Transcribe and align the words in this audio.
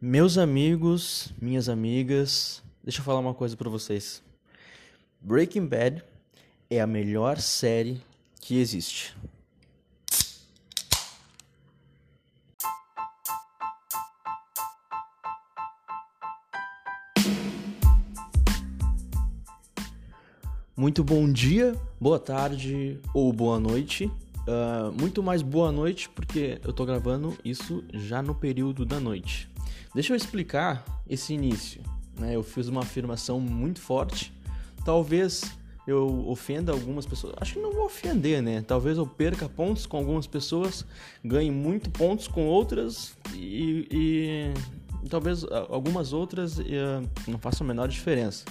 Meus 0.00 0.38
amigos, 0.38 1.34
minhas 1.42 1.68
amigas, 1.68 2.62
deixa 2.84 3.00
eu 3.00 3.04
falar 3.04 3.18
uma 3.18 3.34
coisa 3.34 3.56
para 3.56 3.68
vocês. 3.68 4.22
Breaking 5.20 5.66
Bad 5.66 6.04
é 6.70 6.80
a 6.80 6.86
melhor 6.86 7.38
série 7.38 8.00
que 8.40 8.60
existe. 8.60 9.16
Muito 20.76 21.02
bom 21.02 21.28
dia, 21.28 21.74
boa 22.00 22.20
tarde 22.20 23.00
ou 23.12 23.32
boa 23.32 23.58
noite. 23.58 24.04
Uh, 24.46 24.92
muito 24.96 25.24
mais 25.24 25.42
boa 25.42 25.72
noite 25.72 26.08
porque 26.08 26.60
eu 26.62 26.72
tô 26.72 26.86
gravando 26.86 27.36
isso 27.44 27.82
já 27.92 28.22
no 28.22 28.32
período 28.32 28.86
da 28.86 29.00
noite. 29.00 29.48
Deixa 29.98 30.12
eu 30.12 30.16
explicar 30.16 30.84
esse 31.10 31.34
início. 31.34 31.82
Né? 32.16 32.36
Eu 32.36 32.44
fiz 32.44 32.68
uma 32.68 32.82
afirmação 32.82 33.40
muito 33.40 33.80
forte. 33.80 34.32
Talvez 34.84 35.42
eu 35.88 36.24
ofenda 36.28 36.70
algumas 36.70 37.04
pessoas. 37.04 37.34
Acho 37.40 37.54
que 37.54 37.58
não 37.58 37.72
vou 37.72 37.86
ofender, 37.86 38.40
né? 38.40 38.62
Talvez 38.62 38.96
eu 38.96 39.04
perca 39.04 39.48
pontos 39.48 39.86
com 39.86 39.96
algumas 39.96 40.24
pessoas, 40.24 40.86
ganhe 41.24 41.50
muito 41.50 41.90
pontos 41.90 42.28
com 42.28 42.46
outras 42.46 43.16
e, 43.34 43.88
e 43.90 45.08
talvez 45.08 45.42
algumas 45.68 46.12
outras 46.12 46.58
uh, 46.58 46.62
não 47.26 47.40
façam 47.40 47.64
a 47.64 47.66
menor 47.66 47.88
diferença. 47.88 48.44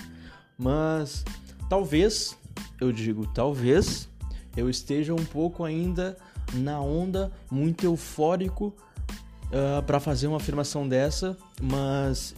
Mas 0.58 1.24
talvez, 1.70 2.38
eu 2.82 2.92
digo 2.92 3.26
talvez, 3.26 4.10
eu 4.58 4.70
esteja 4.70 5.14
um 5.14 5.24
pouco 5.24 5.64
ainda 5.64 6.18
na 6.56 6.82
onda 6.82 7.32
muito 7.50 7.86
eufórico 7.86 8.76
uh, 9.52 9.80
ah, 9.80 9.82
para 9.82 10.00
fazer 10.00 10.28
uma 10.28 10.38
afirmação 10.38 10.88
dessa, 10.88 11.38
mas 11.62 12.36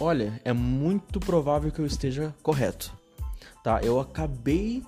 olha, 0.00 0.40
é 0.44 0.52
muito 0.52 1.20
provável 1.20 1.70
que 1.70 1.80
eu 1.80 1.86
esteja 1.86 2.34
correto. 2.42 2.92
Tá? 3.62 3.80
Eu 3.82 4.00
acabei, 4.00 4.82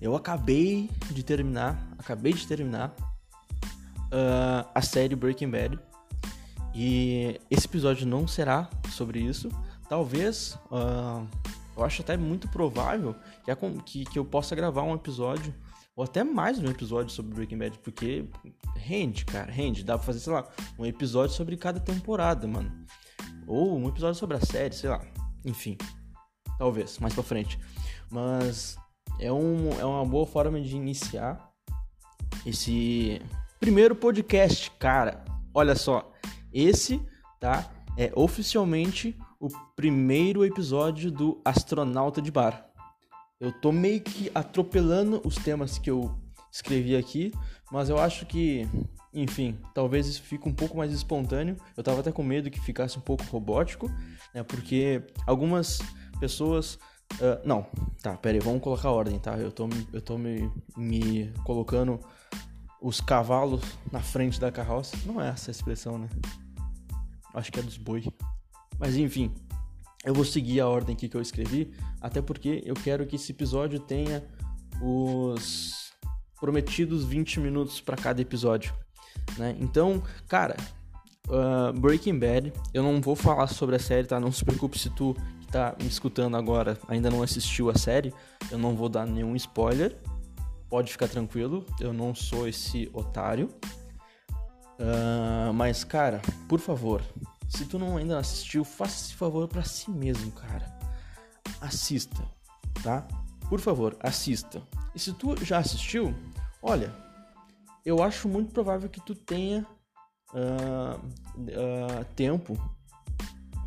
eu 0.00 0.16
acabei 0.16 0.90
de 1.10 1.22
terminar, 1.22 1.86
acabei 1.98 2.32
de 2.32 2.46
terminar 2.46 2.94
uh, 4.06 4.68
a 4.74 4.82
série 4.82 5.14
Breaking 5.14 5.50
Bad 5.50 5.78
e 6.74 7.40
esse 7.50 7.66
episódio 7.66 8.06
não 8.06 8.26
será 8.26 8.68
sobre 8.90 9.20
isso. 9.20 9.50
Talvez, 9.88 10.58
uh, 10.70 11.26
eu 11.76 11.84
acho 11.84 12.02
até 12.02 12.16
muito 12.16 12.48
provável 12.48 13.14
que, 13.44 13.54
que, 13.84 14.04
que 14.04 14.18
eu 14.18 14.24
possa 14.24 14.54
gravar 14.54 14.82
um 14.82 14.94
episódio 14.94 15.54
ou 15.96 16.04
até 16.04 16.22
mais 16.22 16.58
um 16.58 16.66
episódio 16.66 17.10
sobre 17.10 17.34
Breaking 17.34 17.56
Bad, 17.56 17.78
porque 17.78 18.28
rende, 18.76 19.24
cara, 19.24 19.50
rende. 19.50 19.82
Dá 19.82 19.96
pra 19.96 20.06
fazer, 20.06 20.20
sei 20.20 20.32
lá, 20.32 20.46
um 20.78 20.84
episódio 20.84 21.34
sobre 21.34 21.56
cada 21.56 21.80
temporada, 21.80 22.46
mano. 22.46 22.70
Ou 23.46 23.78
um 23.78 23.88
episódio 23.88 24.16
sobre 24.16 24.36
a 24.36 24.40
série, 24.40 24.74
sei 24.74 24.90
lá. 24.90 25.02
Enfim, 25.42 25.78
talvez, 26.58 26.98
mais 26.98 27.14
pra 27.14 27.22
frente. 27.22 27.58
Mas 28.10 28.76
é, 29.18 29.32
um, 29.32 29.70
é 29.80 29.84
uma 29.86 30.04
boa 30.04 30.26
forma 30.26 30.60
de 30.60 30.76
iniciar 30.76 31.50
esse 32.44 33.22
primeiro 33.58 33.96
podcast, 33.96 34.70
cara. 34.72 35.24
Olha 35.54 35.74
só, 35.74 36.12
esse, 36.52 37.00
tá, 37.40 37.70
é 37.96 38.12
oficialmente 38.14 39.18
o 39.40 39.48
primeiro 39.74 40.44
episódio 40.44 41.10
do 41.10 41.40
Astronauta 41.42 42.20
de 42.20 42.30
Bar. 42.30 42.65
Eu 43.38 43.52
tô 43.52 43.70
meio 43.70 44.00
que 44.00 44.30
atropelando 44.34 45.20
os 45.24 45.36
temas 45.36 45.78
que 45.78 45.90
eu 45.90 46.14
escrevi 46.50 46.96
aqui, 46.96 47.32
mas 47.70 47.90
eu 47.90 47.98
acho 47.98 48.24
que, 48.24 48.66
enfim, 49.12 49.58
talvez 49.74 50.06
isso 50.06 50.22
fique 50.22 50.48
um 50.48 50.54
pouco 50.54 50.76
mais 50.76 50.90
espontâneo. 50.90 51.56
Eu 51.76 51.82
tava 51.82 52.00
até 52.00 52.10
com 52.10 52.22
medo 52.22 52.50
que 52.50 52.60
ficasse 52.60 52.96
um 52.96 53.02
pouco 53.02 53.24
robótico, 53.24 53.90
né? 54.34 54.42
Porque 54.42 55.02
algumas 55.26 55.80
pessoas. 56.18 56.78
Uh, 57.14 57.38
não, 57.44 57.66
tá, 58.02 58.16
pera 58.16 58.36
aí, 58.36 58.40
vamos 58.40 58.62
colocar 58.62 58.90
ordem, 58.90 59.18
tá? 59.18 59.36
Eu 59.36 59.52
tô, 59.52 59.68
eu 59.92 60.00
tô 60.00 60.16
me, 60.18 60.50
me 60.76 61.30
colocando 61.44 62.00
os 62.80 63.00
cavalos 63.00 63.62
na 63.92 64.00
frente 64.00 64.40
da 64.40 64.50
carroça. 64.50 64.96
Não 65.04 65.20
é 65.20 65.28
essa 65.28 65.50
a 65.50 65.52
expressão, 65.52 65.98
né? 65.98 66.08
Acho 67.34 67.52
que 67.52 67.60
é 67.60 67.62
dos 67.62 67.76
boi. 67.76 68.04
Mas 68.78 68.96
enfim, 68.96 69.32
eu 70.06 70.14
vou 70.14 70.24
seguir 70.24 70.60
a 70.60 70.68
ordem 70.68 70.94
aqui 70.94 71.08
que 71.08 71.16
eu 71.16 71.20
escrevi, 71.20 71.72
até 72.00 72.22
porque 72.22 72.62
eu 72.64 72.74
quero 72.74 73.04
que 73.04 73.16
esse 73.16 73.32
episódio 73.32 73.80
tenha 73.80 74.24
os 74.80 75.92
prometidos 76.40 77.04
20 77.04 77.40
minutos 77.40 77.80
para 77.80 77.96
cada 77.96 78.22
episódio. 78.22 78.72
Né? 79.36 79.56
Então, 79.58 80.00
cara, 80.28 80.56
uh, 81.26 81.72
Breaking 81.78 82.20
Bad, 82.20 82.52
eu 82.72 82.84
não 82.84 83.00
vou 83.00 83.16
falar 83.16 83.48
sobre 83.48 83.74
a 83.74 83.80
série, 83.80 84.06
tá? 84.06 84.20
Não 84.20 84.30
se 84.30 84.44
preocupe 84.44 84.78
se 84.78 84.90
tu 84.90 85.14
que 85.40 85.48
tá 85.48 85.74
me 85.80 85.88
escutando 85.88 86.36
agora 86.36 86.78
ainda 86.88 87.10
não 87.10 87.22
assistiu 87.22 87.68
a 87.68 87.74
série, 87.74 88.14
eu 88.50 88.58
não 88.58 88.76
vou 88.76 88.88
dar 88.88 89.06
nenhum 89.06 89.34
spoiler. 89.34 89.96
Pode 90.68 90.92
ficar 90.92 91.08
tranquilo, 91.08 91.66
eu 91.80 91.92
não 91.92 92.14
sou 92.14 92.46
esse 92.46 92.88
otário. 92.92 93.50
Uh, 94.78 95.52
mas, 95.52 95.82
cara, 95.82 96.20
por 96.48 96.60
favor, 96.60 97.02
se 97.48 97.64
tu 97.64 97.78
não 97.78 97.96
ainda 97.96 98.18
assistiu, 98.18 98.64
faça 98.64 99.06
esse 99.06 99.14
favor 99.14 99.48
para 99.48 99.62
si 99.62 99.90
mesmo, 99.90 100.32
cara. 100.32 100.74
Assista, 101.60 102.22
tá? 102.82 103.06
Por 103.48 103.60
favor, 103.60 103.96
assista. 104.00 104.62
E 104.94 104.98
se 104.98 105.12
tu 105.12 105.36
já 105.44 105.58
assistiu, 105.58 106.14
olha, 106.62 106.94
eu 107.84 108.02
acho 108.02 108.28
muito 108.28 108.52
provável 108.52 108.88
que 108.88 109.00
tu 109.00 109.14
tenha 109.14 109.66
uh, 110.32 110.98
uh, 110.98 112.04
tempo 112.16 112.58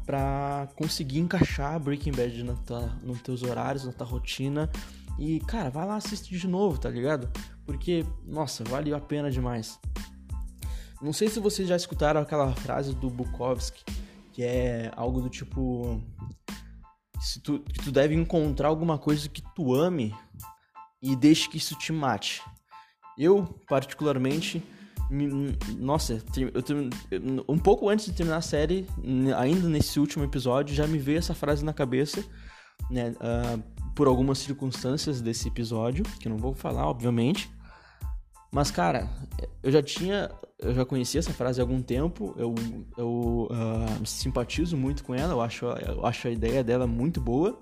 para 0.06 0.68
conseguir 0.76 1.20
encaixar 1.20 1.80
Breaking 1.80 2.12
Bad 2.12 2.44
na 2.44 2.56
tua, 2.56 2.88
nos 3.04 3.22
teus 3.22 3.44
horários, 3.44 3.86
na 3.86 3.94
tua 3.94 4.08
rotina. 4.08 4.70
E, 5.18 5.40
cara, 5.42 5.70
vai 5.70 5.86
lá 5.86 5.96
assistir 5.96 6.38
de 6.38 6.48
novo, 6.48 6.80
tá 6.80 6.90
ligado? 6.90 7.30
Porque, 7.66 8.06
nossa, 8.26 8.64
valeu 8.64 8.96
a 8.96 9.00
pena 9.00 9.30
demais. 9.30 9.80
Não 11.02 11.14
sei 11.14 11.30
se 11.30 11.40
vocês 11.40 11.68
já 11.68 11.76
escutaram 11.76 12.22
aquela 12.22 12.54
frase 12.56 12.94
do 12.94 13.10
Bukowski, 13.10 13.84
que 14.34 14.44
é 14.44 14.92
algo 14.96 15.22
do 15.22 15.30
tipo. 15.30 16.02
Se 17.22 17.42
tu, 17.42 17.60
que 17.60 17.84
tu 17.84 17.92
deve 17.92 18.16
encontrar 18.16 18.70
alguma 18.70 18.98
coisa 18.98 19.28
que 19.28 19.42
tu 19.54 19.74
ame 19.74 20.16
e 21.02 21.16
deixe 21.16 21.50
que 21.50 21.58
isso 21.58 21.78
te 21.78 21.92
mate. 21.92 22.42
Eu, 23.18 23.44
particularmente, 23.68 24.64
me, 25.10 25.58
nossa, 25.78 26.24
eu, 26.38 26.52
um 27.48 27.58
pouco 27.58 27.90
antes 27.90 28.06
de 28.06 28.14
terminar 28.14 28.38
a 28.38 28.42
série, 28.42 28.88
ainda 29.38 29.68
nesse 29.68 30.00
último 30.00 30.24
episódio, 30.24 30.76
já 30.76 30.88
me 30.88 30.98
veio 30.98 31.18
essa 31.18 31.34
frase 31.34 31.66
na 31.66 31.74
cabeça, 31.74 32.24
né? 32.90 33.12
Uh, 33.12 33.80
por 33.94 34.08
algumas 34.08 34.38
circunstâncias 34.38 35.20
desse 35.20 35.50
episódio, 35.50 36.06
que 36.20 36.28
eu 36.28 36.30
não 36.30 36.38
vou 36.38 36.54
falar, 36.54 36.88
obviamente. 36.88 37.52
Mas, 38.52 38.72
cara, 38.72 39.08
eu 39.62 39.72
já 39.72 39.82
tinha. 39.82 40.32
Eu 40.58 40.74
já 40.74 40.84
conhecia 40.84 41.20
essa 41.20 41.32
frase 41.32 41.62
há 41.62 41.64
algum 41.64 41.82
tempo. 41.82 42.36
Eu, 42.38 42.54
eu 42.98 43.48
uh, 43.50 44.06
simpatizo 44.06 44.76
muito 44.76 45.04
com 45.04 45.16
ela. 45.16 45.34
Eu 45.34 45.42
acho, 45.42 45.66
eu 45.66 46.06
acho 46.06 46.28
a 46.28 46.32
ideia 46.32 46.64
dela 46.64 46.86
muito 46.86 47.22
boa. 47.22 47.58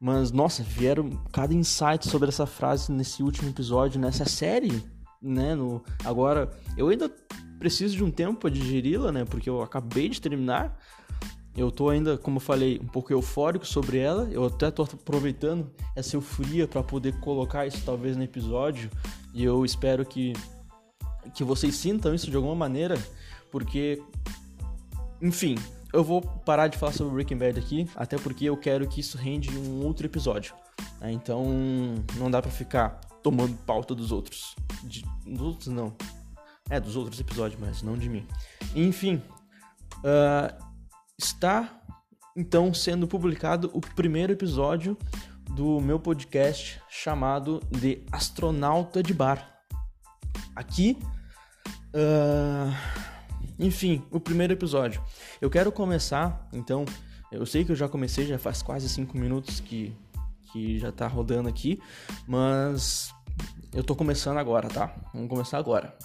Mas, 0.00 0.30
nossa, 0.30 0.62
vieram 0.62 1.10
cada 1.32 1.54
insight 1.54 2.08
sobre 2.08 2.28
essa 2.28 2.46
frase 2.46 2.92
nesse 2.92 3.22
último 3.22 3.48
episódio, 3.48 4.00
nessa 4.00 4.24
série, 4.24 4.84
né? 5.20 5.54
No, 5.54 5.82
agora, 6.04 6.50
eu 6.76 6.88
ainda 6.88 7.10
preciso 7.58 7.96
de 7.96 8.04
um 8.04 8.10
tempo 8.10 8.38
para 8.38 8.50
digeri-la, 8.50 9.10
né? 9.10 9.24
Porque 9.24 9.50
eu 9.50 9.60
acabei 9.62 10.08
de 10.08 10.20
terminar. 10.20 10.78
Eu 11.58 11.72
tô 11.72 11.88
ainda, 11.88 12.16
como 12.16 12.36
eu 12.36 12.40
falei, 12.40 12.78
um 12.80 12.86
pouco 12.86 13.12
eufórico 13.12 13.66
sobre 13.66 13.98
ela. 13.98 14.28
Eu 14.30 14.46
até 14.46 14.70
tô 14.70 14.84
aproveitando 14.84 15.68
essa 15.96 16.14
euforia 16.14 16.68
para 16.68 16.84
poder 16.84 17.18
colocar 17.18 17.66
isso 17.66 17.82
talvez 17.84 18.16
no 18.16 18.22
episódio. 18.22 18.88
E 19.34 19.42
eu 19.42 19.64
espero 19.64 20.06
que 20.06 20.32
que 21.34 21.44
vocês 21.44 21.74
sintam 21.74 22.14
isso 22.14 22.30
de 22.30 22.36
alguma 22.36 22.54
maneira, 22.54 22.96
porque 23.50 24.02
enfim, 25.20 25.56
eu 25.92 26.02
vou 26.02 26.22
parar 26.22 26.68
de 26.68 26.78
falar 26.78 26.92
sobre 26.92 27.12
Breaking 27.14 27.36
Bad 27.36 27.58
aqui, 27.58 27.88
até 27.96 28.16
porque 28.16 28.44
eu 28.44 28.56
quero 28.56 28.88
que 28.88 29.00
isso 29.00 29.18
rende 29.18 29.50
um 29.50 29.84
outro 29.84 30.06
episódio. 30.06 30.54
Né? 31.00 31.12
Então, 31.12 31.44
não 32.16 32.30
dá 32.30 32.40
para 32.40 32.50
ficar 32.50 33.00
tomando 33.22 33.56
pauta 33.66 33.94
dos 33.94 34.12
outros. 34.12 34.54
De, 34.84 35.04
dos 35.26 35.40
outros 35.42 35.68
não. 35.68 35.94
É, 36.70 36.78
dos 36.78 36.96
outros 36.96 37.18
episódios, 37.18 37.60
mas 37.60 37.82
não 37.82 37.96
de 37.96 38.08
mim. 38.08 38.26
Enfim, 38.74 39.20
uh, 39.98 40.67
está 41.18 41.82
então 42.36 42.72
sendo 42.72 43.08
publicado 43.08 43.70
o 43.74 43.80
primeiro 43.80 44.32
episódio 44.32 44.96
do 45.50 45.80
meu 45.80 45.98
podcast 45.98 46.80
chamado 46.88 47.60
de 47.68 48.04
Astronauta 48.12 49.02
de 49.02 49.12
Bar. 49.12 49.60
Aqui, 50.54 50.96
uh, 51.92 52.72
enfim, 53.58 54.04
o 54.12 54.20
primeiro 54.20 54.52
episódio. 54.52 55.02
Eu 55.40 55.50
quero 55.50 55.72
começar, 55.72 56.48
então, 56.52 56.84
eu 57.32 57.44
sei 57.44 57.64
que 57.64 57.72
eu 57.72 57.76
já 57.76 57.88
comecei, 57.88 58.24
já 58.24 58.38
faz 58.38 58.62
quase 58.62 58.88
5 58.88 59.18
minutos 59.18 59.58
que, 59.58 59.92
que 60.52 60.78
já 60.78 60.92
tá 60.92 61.08
rodando 61.08 61.48
aqui, 61.48 61.82
mas 62.28 63.12
eu 63.74 63.82
tô 63.82 63.96
começando 63.96 64.38
agora, 64.38 64.68
tá? 64.68 64.94
Vamos 65.12 65.28
começar 65.28 65.58
agora. 65.58 65.96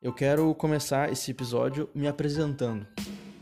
Eu 0.00 0.14
quero 0.14 0.54
começar 0.54 1.12
esse 1.12 1.30
episódio 1.30 1.90
me 1.94 2.08
apresentando 2.08 2.86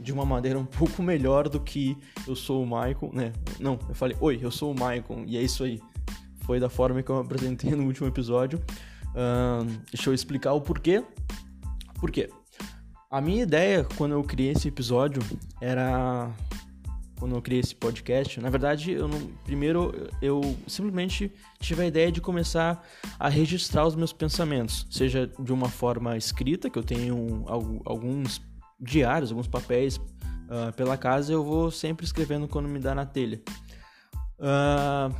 de 0.03 0.13
uma 0.13 0.25
maneira 0.25 0.59
um 0.59 0.65
pouco 0.65 1.03
melhor 1.03 1.49
do 1.49 1.61
que 1.61 1.97
eu 2.27 2.35
sou 2.35 2.63
o 2.63 2.67
Michael, 2.67 3.11
né? 3.13 3.33
Não, 3.61 3.79
eu 3.89 3.95
falei, 3.95 4.17
oi, 4.21 4.39
eu 4.43 4.51
sou 4.51 4.73
o 4.73 4.75
Michael, 4.75 5.25
e 5.27 5.37
é 5.37 5.43
isso 5.43 5.65
aí. 5.65 5.81
Foi 6.43 6.59
da 6.59 6.69
forma 6.69 7.03
que 7.03 7.11
eu 7.11 7.19
apresentei 7.19 7.71
no 7.71 7.85
último 7.85 8.09
episódio. 8.09 8.61
Uh, 9.11 9.65
deixa 9.91 10.11
eu 10.11 10.15
explicar 10.15 10.53
o 10.53 10.61
porquê. 10.61 11.05
Por 12.01 12.11
quê? 12.11 12.29
A 13.11 13.21
minha 13.21 13.43
ideia 13.43 13.87
quando 13.97 14.13
eu 14.13 14.25
criei 14.25 14.53
esse 14.53 14.69
episódio 14.69 15.23
era 15.61 16.31
quando 17.23 17.37
eu 17.37 17.43
criei 17.43 17.61
esse 17.61 17.75
podcast. 17.75 18.41
Na 18.41 18.51
verdade, 18.51 18.91
eu 18.91 19.07
não, 19.07 19.21
primeiro 19.45 20.11
eu 20.21 20.57
simplesmente 20.67 21.31
tive 21.61 21.83
a 21.83 21.87
ideia 21.87 22.11
de 22.11 22.21
começar 22.21 22.85
a 23.21 23.29
registrar 23.29 23.87
os 23.87 23.95
meus 23.95 24.13
pensamentos, 24.13 24.89
seja 24.91 25.31
de 25.39 25.53
uma 25.53 25.69
forma 25.69 26.17
escrita, 26.17 26.69
que 26.69 26.77
eu 26.77 26.83
tenho 26.83 27.45
alguns 27.85 28.41
diários, 28.83 29.31
alguns 29.31 29.47
papéis 29.47 29.97
uh, 29.97 30.73
pela 30.77 30.97
casa, 30.97 31.33
eu 31.33 31.45
vou 31.45 31.71
sempre 31.71 32.05
escrevendo 32.05 32.49
quando 32.49 32.69
me 32.69 32.81
dá 32.81 32.95
na 32.95 33.07
telha. 33.07 33.41
Uh, 34.39 35.15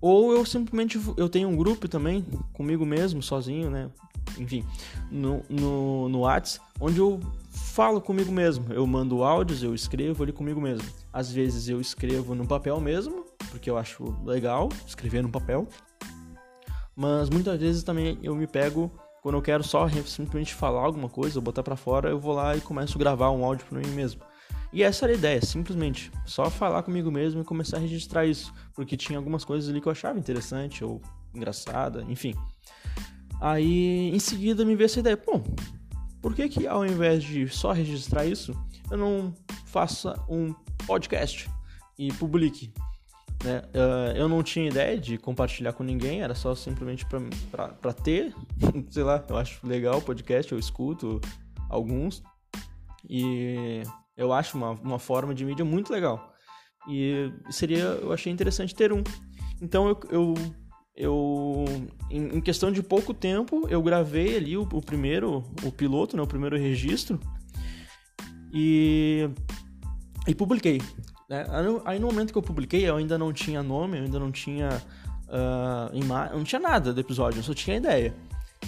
ou 0.00 0.32
eu 0.32 0.46
simplesmente 0.46 0.98
eu 1.16 1.28
tenho 1.28 1.48
um 1.48 1.56
grupo 1.56 1.88
também 1.88 2.24
comigo 2.52 2.86
mesmo, 2.86 3.22
sozinho, 3.22 3.68
né? 3.68 3.90
Enfim, 4.38 4.64
no, 5.10 5.42
no, 5.48 6.08
no 6.08 6.20
Whats, 6.20 6.60
onde 6.80 6.98
eu 6.98 7.20
falo 7.50 8.00
comigo 8.00 8.30
mesmo. 8.30 8.72
Eu 8.72 8.86
mando 8.86 9.24
áudios, 9.24 9.62
eu 9.62 9.74
escrevo 9.74 10.22
ali 10.22 10.32
comigo 10.32 10.60
mesmo. 10.60 10.86
Às 11.12 11.30
vezes 11.30 11.68
eu 11.68 11.80
escrevo 11.80 12.34
no 12.34 12.46
papel 12.46 12.80
mesmo, 12.80 13.26
porque 13.50 13.68
eu 13.68 13.76
acho 13.76 14.16
legal 14.24 14.68
escrever 14.86 15.22
no 15.22 15.28
papel. 15.28 15.68
Mas 16.94 17.28
muitas 17.28 17.58
vezes 17.58 17.82
também 17.82 18.18
eu 18.22 18.34
me 18.34 18.46
pego 18.46 18.90
quando 19.22 19.36
eu 19.36 19.42
quero 19.42 19.62
só 19.62 19.88
simplesmente 19.88 20.54
falar 20.54 20.82
alguma 20.82 21.08
coisa, 21.08 21.38
ou 21.38 21.42
botar 21.42 21.62
para 21.62 21.76
fora, 21.76 22.08
eu 22.08 22.18
vou 22.18 22.34
lá 22.34 22.56
e 22.56 22.60
começo 22.60 22.96
a 22.96 22.98
gravar 22.98 23.30
um 23.30 23.44
áudio 23.44 23.66
para 23.66 23.78
mim 23.78 23.88
mesmo. 23.88 24.22
E 24.72 24.82
essa 24.82 25.04
era 25.04 25.12
a 25.12 25.16
ideia, 25.16 25.42
simplesmente, 25.42 26.12
só 26.24 26.48
falar 26.48 26.82
comigo 26.82 27.10
mesmo 27.10 27.40
e 27.40 27.44
começar 27.44 27.78
a 27.78 27.80
registrar 27.80 28.24
isso, 28.24 28.52
porque 28.74 28.96
tinha 28.96 29.18
algumas 29.18 29.44
coisas 29.44 29.68
ali 29.68 29.80
que 29.80 29.88
eu 29.88 29.92
achava 29.92 30.18
interessante 30.18 30.84
ou 30.84 31.00
engraçada, 31.34 32.04
enfim. 32.08 32.34
Aí, 33.40 34.14
em 34.14 34.18
seguida, 34.18 34.64
me 34.64 34.76
veio 34.76 34.86
essa 34.86 35.00
ideia, 35.00 35.16
bom, 35.16 35.42
por 36.20 36.34
que 36.34 36.48
que 36.48 36.66
ao 36.66 36.86
invés 36.86 37.22
de 37.22 37.48
só 37.48 37.72
registrar 37.72 38.26
isso, 38.26 38.54
eu 38.90 38.96
não 38.96 39.34
faça 39.66 40.14
um 40.28 40.54
podcast 40.86 41.50
e 41.98 42.12
publique? 42.12 42.72
Né? 43.44 43.62
Uh, 43.74 44.16
eu 44.16 44.28
não 44.28 44.42
tinha 44.42 44.68
ideia 44.68 44.98
de 44.98 45.16
compartilhar 45.16 45.72
com 45.72 45.82
ninguém, 45.82 46.22
era 46.22 46.34
só 46.34 46.54
simplesmente 46.54 47.06
para 47.06 47.92
ter, 47.92 48.34
sei 48.90 49.02
lá, 49.02 49.24
eu 49.28 49.36
acho 49.36 49.66
legal 49.66 49.98
o 49.98 50.02
podcast, 50.02 50.52
eu 50.52 50.58
escuto 50.58 51.20
alguns 51.68 52.22
e 53.08 53.82
eu 54.16 54.32
acho 54.32 54.56
uma, 54.56 54.72
uma 54.72 54.98
forma 54.98 55.34
de 55.34 55.44
mídia 55.44 55.64
muito 55.64 55.92
legal. 55.92 56.34
E 56.88 57.32
seria, 57.50 57.84
eu 57.84 58.12
achei 58.12 58.32
interessante 58.32 58.74
ter 58.74 58.92
um. 58.92 59.02
Então 59.60 59.88
eu, 59.88 60.00
eu, 60.10 60.34
eu 60.94 61.64
em, 62.10 62.36
em 62.36 62.40
questão 62.40 62.70
de 62.70 62.82
pouco 62.82 63.14
tempo, 63.14 63.66
eu 63.68 63.82
gravei 63.82 64.36
ali 64.36 64.56
o, 64.56 64.62
o 64.62 64.82
primeiro, 64.82 65.44
o 65.62 65.72
piloto, 65.72 66.16
né, 66.16 66.22
o 66.22 66.26
primeiro 66.26 66.58
registro 66.58 67.18
e, 68.52 69.28
e 70.26 70.34
publiquei. 70.34 70.80
Né? 71.30 71.46
Aí 71.84 72.00
no 72.00 72.08
momento 72.08 72.32
que 72.32 72.38
eu 72.38 72.42
publiquei, 72.42 72.88
eu 72.88 72.96
ainda 72.96 73.16
não 73.16 73.32
tinha 73.32 73.62
nome, 73.62 73.96
eu 73.96 74.02
ainda 74.02 74.18
não 74.18 74.32
tinha 74.32 74.82
uh, 75.28 75.96
ima 75.96 76.28
não 76.30 76.42
tinha 76.42 76.60
nada 76.60 76.92
do 76.92 77.00
episódio, 77.00 77.38
eu 77.38 77.44
só 77.44 77.54
tinha 77.54 77.76
ideia. 77.76 78.12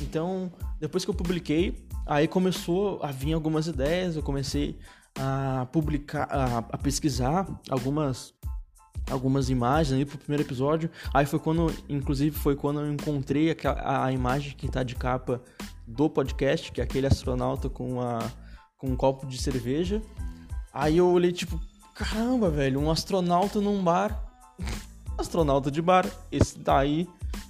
Então, 0.01 0.51
depois 0.79 1.05
que 1.05 1.11
eu 1.11 1.15
publiquei, 1.15 1.85
aí 2.07 2.29
começou 2.29 3.03
a 3.03 3.09
vir 3.09 3.33
algumas 3.33 3.67
ideias, 3.67 4.15
eu 4.15 4.23
comecei 4.23 4.79
a 5.19 5.67
publicar, 5.73 6.29
a, 6.31 6.59
a 6.59 6.79
pesquisar 6.79 7.47
algumas 7.69 8.33
algumas 9.11 9.51
imagens 9.51 9.93
ali 9.93 10.05
pro 10.05 10.17
primeiro 10.17 10.45
episódio. 10.45 10.89
Aí 11.13 11.27
foi 11.27 11.41
quando, 11.41 11.75
inclusive, 11.89 12.39
foi 12.39 12.55
quando 12.55 12.81
eu 12.81 12.93
encontrei 12.93 13.51
a, 13.51 14.05
a 14.05 14.13
imagem 14.13 14.55
que 14.57 14.69
tá 14.69 14.85
de 14.85 14.95
capa 14.95 15.43
do 15.85 16.09
podcast, 16.09 16.71
que 16.71 16.81
é 16.81 16.85
aquele 16.85 17.09
astronauta 17.09 17.69
com, 17.69 18.01
a, 18.01 18.21
com 18.79 18.87
um 18.87 18.97
copo 18.97 19.27
de 19.27 19.37
cerveja. 19.43 20.01
Aí 20.73 20.99
eu 20.99 21.09
olhei, 21.11 21.33
tipo, 21.33 21.61
Caramba, 21.95 22.51
velho, 22.51 22.81
um 22.81 22.91
astronauta 22.91 23.61
num 23.61 23.83
bar. 23.83 24.25
astronauta 25.19 25.71
de 25.71 25.83
bar. 25.83 26.07
Esse 26.31 26.59
daí 26.59 27.09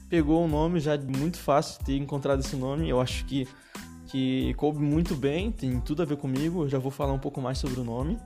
pegou 0.08 0.44
o 0.44 0.48
nome, 0.48 0.80
já 0.80 0.98
muito 0.98 1.38
fácil 1.38 1.82
ter 1.84 1.96
encontrado 1.96 2.40
esse 2.40 2.56
nome. 2.56 2.88
Eu 2.88 3.00
acho 3.00 3.24
que, 3.24 3.46
que 4.08 4.52
coube 4.54 4.80
muito 4.80 5.14
bem, 5.14 5.50
tem 5.50 5.80
tudo 5.80 6.02
a 6.02 6.04
ver 6.04 6.16
comigo. 6.16 6.64
Eu 6.64 6.68
já 6.68 6.78
vou 6.78 6.90
falar 6.90 7.12
um 7.12 7.18
pouco 7.18 7.40
mais 7.40 7.58
sobre 7.58 7.80
o 7.80 7.84
nome. 7.84 8.18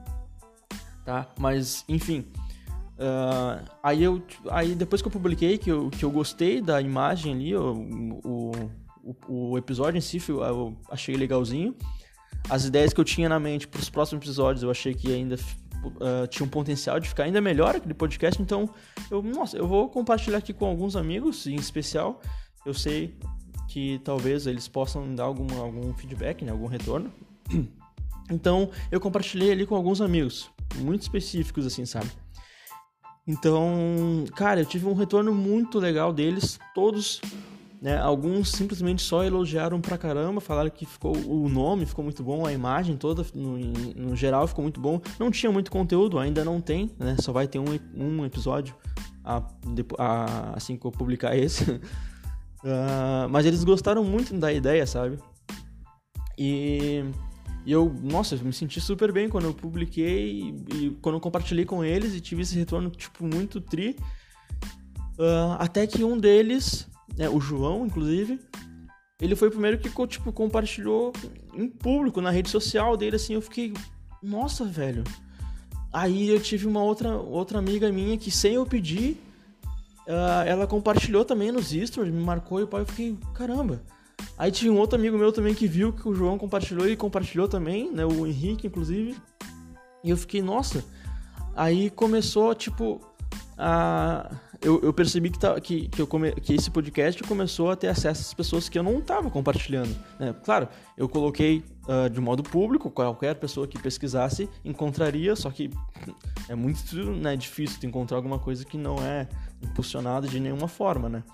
Tá? 1.05 1.29
Mas, 1.39 1.85
enfim. 1.89 2.25
Uh, 2.99 3.63
aí 3.83 4.03
eu 4.03 4.23
aí 4.51 4.75
depois 4.75 5.03
que 5.03 5.09
eu 5.09 5.13
publiquei 5.13 5.59
que 5.59 5.71
eu, 5.71 5.91
que 5.91 6.03
eu 6.03 6.11
gostei 6.11 6.63
da 6.63 6.81
imagem 6.81 7.35
ali 7.35 7.55
o, 7.55 8.23
o, 8.25 8.53
o 9.29 9.59
episódio 9.59 9.99
em 9.99 10.01
si 10.01 10.19
eu 10.27 10.75
achei 10.91 11.15
legalzinho 11.15 11.77
as 12.49 12.65
ideias 12.65 12.95
que 12.95 13.01
eu 13.01 13.05
tinha 13.05 13.29
na 13.29 13.39
mente 13.39 13.69
para 13.69 13.81
os 13.81 13.91
próximos 13.91 14.25
episódios 14.25 14.63
eu 14.63 14.71
achei 14.71 14.95
que 14.95 15.13
ainda 15.13 15.37
uh, 15.89 16.27
tinha 16.29 16.47
um 16.47 16.49
potencial 16.49 16.99
de 17.01 17.09
ficar 17.09 17.25
ainda 17.25 17.41
melhor 17.41 17.75
aquele 17.77 17.95
podcast, 17.95 18.41
então 18.41 18.69
eu, 19.11 19.23
nossa, 19.23 19.57
eu 19.57 19.67
vou 19.67 19.89
compartilhar 19.89 20.39
aqui 20.39 20.53
com 20.53 20.67
alguns 20.67 20.97
amigos, 20.97 21.47
em 21.47 21.57
especial, 21.57 22.21
eu 22.65 22.75
sei 22.75 23.17
que 23.69 24.01
talvez 24.05 24.47
eles 24.47 24.69
possam 24.69 25.15
dar 25.15 25.25
algum, 25.25 25.47
algum 25.61 25.93
feedback, 25.95 26.45
né, 26.45 26.53
algum 26.53 26.67
retorno. 26.67 27.13
Então, 28.29 28.73
eu 28.91 28.99
compartilhei 28.99 29.53
ali 29.53 29.65
com 29.65 29.77
alguns 29.77 30.01
amigos, 30.01 30.51
muito 30.79 31.03
específicos 31.03 31.65
assim, 31.65 31.87
sabe? 31.87 32.11
Então, 33.25 34.25
cara, 34.35 34.61
eu 34.61 34.65
tive 34.65 34.87
um 34.87 34.95
retorno 34.95 35.33
muito 35.33 35.79
legal 35.79 36.13
deles, 36.13 36.59
todos 36.75 37.21
né? 37.81 37.99
Alguns 37.99 38.51
simplesmente 38.51 39.03
só 39.03 39.23
elogiaram 39.23 39.81
pra 39.81 39.99
caramba, 39.99 40.41
falaram 40.41 40.71
que 40.71 40.87
ficou 40.87 41.17
o 41.17 41.49
nome 41.49 41.87
ficou 41.87 42.03
muito 42.03 42.23
bom, 42.23 42.47
a 42.47 42.53
imagem 42.53 42.97
toda 42.97 43.25
no, 43.35 43.59
no 43.59 44.17
geral 44.17 44.47
ficou 44.47 44.63
muito 44.63 44.81
bom. 44.81 45.01
Não 45.19 45.31
tinha 45.31 45.53
muito 45.53 45.71
conteúdo, 45.71 46.19
ainda 46.19 46.45
não 46.45 46.61
tem, 46.61 46.91
né? 46.99 47.17
Só 47.21 47.33
vai 47.33 47.47
ter 47.47 47.59
um, 47.59 47.65
um 47.95 48.25
episódio 48.25 48.75
a, 49.25 49.43
a, 49.99 50.57
assim 50.57 50.77
que 50.77 50.87
eu 50.87 50.91
publicar 50.91 51.37
esse. 51.37 51.71
uh, 51.71 53.29
mas 53.31 53.45
eles 53.45 53.63
gostaram 53.65 54.05
muito 54.05 54.35
da 54.35 54.53
ideia, 54.53 54.87
sabe? 54.87 55.19
E, 56.39 57.05
e 57.65 57.73
eu, 57.73 57.95
nossa, 58.03 58.37
eu 58.37 58.45
me 58.45 58.53
senti 58.53 58.81
super 58.81 59.13
bem 59.13 59.29
quando 59.29 59.45
eu 59.45 59.55
publiquei 59.55 60.41
e, 60.41 60.65
e 60.75 60.91
quando 61.03 61.17
eu 61.17 61.21
compartilhei 61.21 61.65
com 61.65 61.85
eles 61.85 62.15
e 62.15 62.21
tive 62.21 62.43
esse 62.43 62.57
retorno, 62.57 62.91
tipo, 62.91 63.25
muito 63.25 63.61
tri. 63.61 63.97
Uh, 65.19 65.57
até 65.59 65.87
que 65.87 66.05
um 66.05 66.19
deles 66.19 66.87
né, 67.17 67.29
o 67.29 67.41
João, 67.41 67.87
inclusive, 67.87 68.41
ele 69.21 69.35
foi 69.35 69.49
o 69.49 69.51
primeiro 69.51 69.79
que, 69.79 69.91
tipo, 70.07 70.33
compartilhou 70.33 71.13
em 71.55 71.69
público, 71.69 72.21
na 72.21 72.31
rede 72.31 72.51
social 72.51 72.97
dele, 72.97 73.17
assim, 73.17 73.35
eu 73.35 73.43
fiquei, 73.43 73.73
nossa, 74.23 74.65
velho. 74.65 75.05
Aí 75.93 76.29
eu 76.29 76.41
tive 76.41 76.67
uma 76.67 76.83
outra, 76.83 77.17
outra 77.17 77.59
amiga 77.59 77.91
minha 77.91 78.19
que, 78.19 78.31
sem 78.31 78.55
eu 78.55 78.67
pedir, 78.67 79.19
uh, 80.07 80.45
ela 80.47 80.67
compartilhou 80.67 81.25
também 81.25 81.51
nos 81.51 81.71
stories, 81.71 82.13
me 82.13 82.23
marcou 82.23 82.61
e 82.61 82.69
eu 82.71 82.87
fiquei, 82.87 83.17
caramba. 83.35 83.83
Aí 84.37 84.51
tinha 84.51 84.71
um 84.71 84.79
outro 84.79 84.99
amigo 84.99 85.17
meu 85.17 85.33
também 85.33 85.55
que 85.55 85.67
viu 85.67 85.93
que 85.93 86.07
o 86.07 86.15
João 86.15 86.37
compartilhou 86.37 86.87
e 86.87 86.97
compartilhou 86.97 87.49
também, 87.49 87.91
né, 87.91 88.05
o 88.05 88.27
Henrique, 88.27 88.67
inclusive. 88.67 89.17
E 90.05 90.11
eu 90.11 90.17
fiquei, 90.17 90.43
nossa. 90.43 90.85
Aí 91.55 91.89
começou, 91.89 92.55
tipo, 92.55 93.01
a 93.57 94.31
eu, 94.61 94.81
eu 94.83 94.93
percebi 94.93 95.31
que, 95.31 95.39
tá, 95.39 95.61
que, 95.61 95.89
que, 95.89 96.05
come, 96.07 96.33
que 96.33 96.55
esse 96.55 96.71
podcast 96.71 97.23
começou 97.23 97.71
a 97.71 97.77
ter 97.77 97.89
acesso 97.89 98.23
às 98.23 98.35
pessoas 98.35 98.69
que 98.69 98.79
eu 98.79 98.83
não 98.83 98.99
estava 98.99 99.31
compartilhando. 99.31 99.95
Né? 100.19 100.35
Claro, 100.45 100.69
eu 100.97 101.09
coloquei 101.09 101.65
uh, 101.87 102.09
de 102.09 102.21
modo 102.21 102.43
público, 102.43 102.91
qualquer 102.91 103.35
pessoa 103.37 103.67
que 103.67 103.79
pesquisasse 103.79 104.49
encontraria, 104.65 105.35
só 105.37 105.51
que 105.51 105.71
é 106.49 106.55
muito 106.55 106.97
né, 106.97 107.37
difícil 107.37 107.81
de 107.81 107.87
encontrar 107.87 108.17
alguma 108.17 108.39
coisa 108.39 108.65
que 108.65 108.77
não 108.77 108.97
é 109.05 109.29
impulsionada 109.63 110.27
de 110.29 110.41
nenhuma 110.41 110.69
forma, 110.69 111.09
né? 111.09 111.25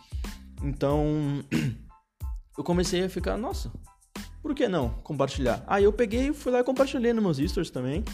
Então, 0.62 1.42
eu 2.56 2.64
comecei 2.64 3.04
a 3.04 3.08
ficar, 3.08 3.36
nossa, 3.36 3.72
por 4.42 4.54
que 4.54 4.68
não 4.68 4.90
compartilhar? 5.02 5.62
Aí 5.66 5.84
eu 5.84 5.92
peguei, 5.92 6.32
fui 6.32 6.50
lá 6.52 6.60
e 6.60 6.64
compartilhei 6.64 7.12
nos 7.12 7.22
meus 7.22 7.50
stories 7.50 7.70
também. 7.70 8.04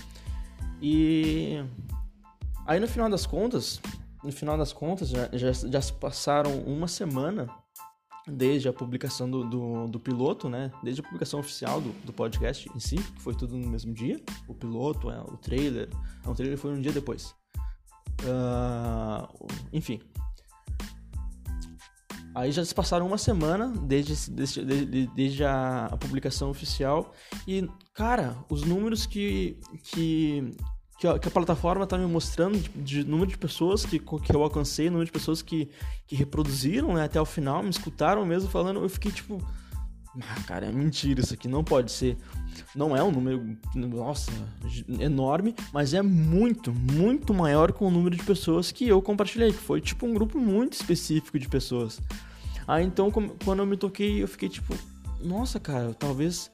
E 0.81 1.63
aí 2.67 2.79
no 2.79 2.87
final 2.87 3.09
das 3.09 3.27
contas, 3.27 3.81
no 4.23 4.33
final 4.33 4.57
das 4.59 4.73
contas, 4.73 5.09
já, 5.09 5.29
já, 5.33 5.53
já 5.53 5.81
se 5.81 5.93
passaram 5.93 6.59
uma 6.63 6.89
semana 6.89 7.49
desde 8.27 8.69
a 8.69 8.73
publicação 8.73 9.31
do, 9.31 9.45
do, 9.45 9.87
do, 9.87 10.01
piloto, 10.01 10.49
né? 10.49 10.71
Desde 10.83 11.01
a 11.01 11.05
publicação 11.05 11.41
oficial 11.41 11.81
do, 11.81 11.93
do 12.05 12.13
podcast 12.13 12.71
em 12.75 12.81
si, 12.81 12.97
que 12.97 13.23
foi 13.23 13.35
tudo 13.35 13.57
no 13.57 13.69
mesmo 13.69 13.93
dia. 13.93 14.21
O 14.47 14.55
piloto, 14.55 15.11
é, 15.11 15.21
o 15.21 15.37
trailer. 15.37 15.89
Não, 16.25 16.33
o 16.33 16.35
trailer 16.35 16.59
foi 16.59 16.73
um 16.73 16.81
dia 16.81 16.93
depois. 16.93 17.35
Uh, 18.23 19.47
enfim. 19.73 20.01
Aí 22.35 22.53
já 22.53 22.65
se 22.65 22.75
passaram 22.75 23.07
uma 23.07 23.19
semana 23.19 23.69
desde, 23.69 24.31
desde, 24.31 24.65
desde, 24.65 25.07
desde 25.09 25.45
a, 25.45 25.87
a, 25.87 25.97
publicação 25.97 26.51
oficial 26.51 27.13
e, 27.49 27.69
cara, 27.93 28.37
os 28.49 28.63
números 28.63 29.07
que, 29.07 29.59
que, 29.83 30.55
que, 30.99 31.07
a, 31.07 31.19
que 31.19 31.29
a 31.29 31.31
plataforma 31.31 31.85
está 31.85 31.97
me 31.97 32.07
mostrando 32.07 32.59
de, 32.59 32.69
de, 32.69 33.05
número 33.05 33.31
de 33.31 33.39
pessoas 33.39 33.87
que, 33.87 33.99
que 33.99 34.35
eu 34.35 34.43
alcancei, 34.43 34.91
número 34.91 35.07
de 35.07 35.13
pessoas 35.13 35.41
que, 35.41 35.71
que 36.07 36.17
reproduziram 36.17 36.95
né, 36.95 37.05
até 37.05 37.21
o 37.21 37.25
final, 37.25 37.63
me 37.63 37.71
escutaram 37.71 38.27
mesmo 38.27 38.51
falando, 38.51 38.83
eu 38.83 38.89
fiquei 38.89 39.13
tipo, 39.13 39.41
ah, 40.21 40.43
cara, 40.47 40.67
é 40.67 40.73
mentira 40.73 41.21
isso 41.21 41.33
aqui, 41.33 41.47
não 41.47 41.63
pode 41.63 41.93
ser. 41.93 42.17
Não 42.75 42.97
é 42.97 43.03
um 43.03 43.13
número, 43.13 43.57
nossa, 43.77 44.33
enorme, 44.99 45.55
mas 45.73 45.95
é 45.95 46.03
muito, 46.03 46.73
muito 46.73 47.33
maior 47.33 47.73
com 47.73 47.87
o 47.87 47.91
número 47.91 48.17
de 48.17 48.25
pessoas 48.25 48.73
que 48.73 48.89
eu 48.89 49.01
compartilhei, 49.01 49.53
que 49.53 49.59
foi 49.59 49.81
tipo 49.81 50.05
um 50.05 50.13
grupo 50.13 50.39
muito 50.39 50.73
específico 50.73 51.39
de 51.39 51.49
pessoas. 51.49 52.01
Aí 52.67 52.85
então, 52.85 53.11
quando 53.11 53.61
eu 53.61 53.67
me 53.67 53.77
toquei, 53.77 54.23
eu 54.23 54.27
fiquei 54.29 54.49
tipo, 54.49 54.75
nossa, 55.21 55.61
cara, 55.61 55.95
talvez 55.95 56.51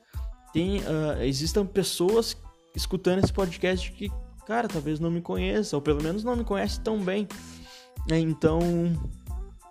tem, 0.52 0.78
uh, 0.80 1.22
existam 1.22 1.64
pessoas 1.64 2.36
escutando 2.76 3.24
esse 3.24 3.32
podcast 3.32 3.90
que, 3.92 4.10
cara, 4.46 4.68
talvez 4.68 5.00
não 5.00 5.10
me 5.10 5.20
conheça, 5.20 5.76
ou 5.76 5.82
pelo 5.82 6.02
menos 6.02 6.24
não 6.24 6.36
me 6.36 6.44
conhece 6.44 6.80
tão 6.80 7.02
bem. 7.02 7.26
Então, 8.10 8.60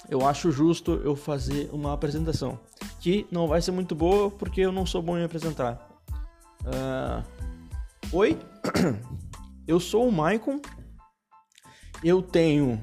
eu 0.09 0.27
acho 0.27 0.51
justo 0.51 0.99
eu 1.03 1.15
fazer 1.15 1.69
uma 1.71 1.93
apresentação 1.93 2.59
que 2.99 3.27
não 3.31 3.47
vai 3.47 3.61
ser 3.61 3.71
muito 3.71 3.93
boa 3.93 4.31
porque 4.31 4.61
eu 4.61 4.71
não 4.71 4.85
sou 4.85 5.01
bom 5.01 5.17
em 5.17 5.23
apresentar. 5.23 5.89
Uh, 6.61 7.43
Oi, 8.15 8.37
eu 9.67 9.79
sou 9.79 10.07
o 10.07 10.11
Maicon. 10.11 10.61
Eu 12.03 12.21
tenho. 12.21 12.73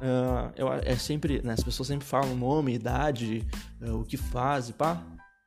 Uh, 0.00 0.50
eu, 0.56 0.72
é 0.72 0.96
sempre. 0.96 1.40
Né, 1.40 1.52
as 1.52 1.62
pessoas 1.62 1.86
sempre 1.86 2.04
falam 2.04 2.34
nome, 2.34 2.74
idade, 2.74 3.46
uh, 3.80 4.00
o 4.00 4.04
que 4.04 4.16
faz 4.16 4.68
pá. 4.72 5.00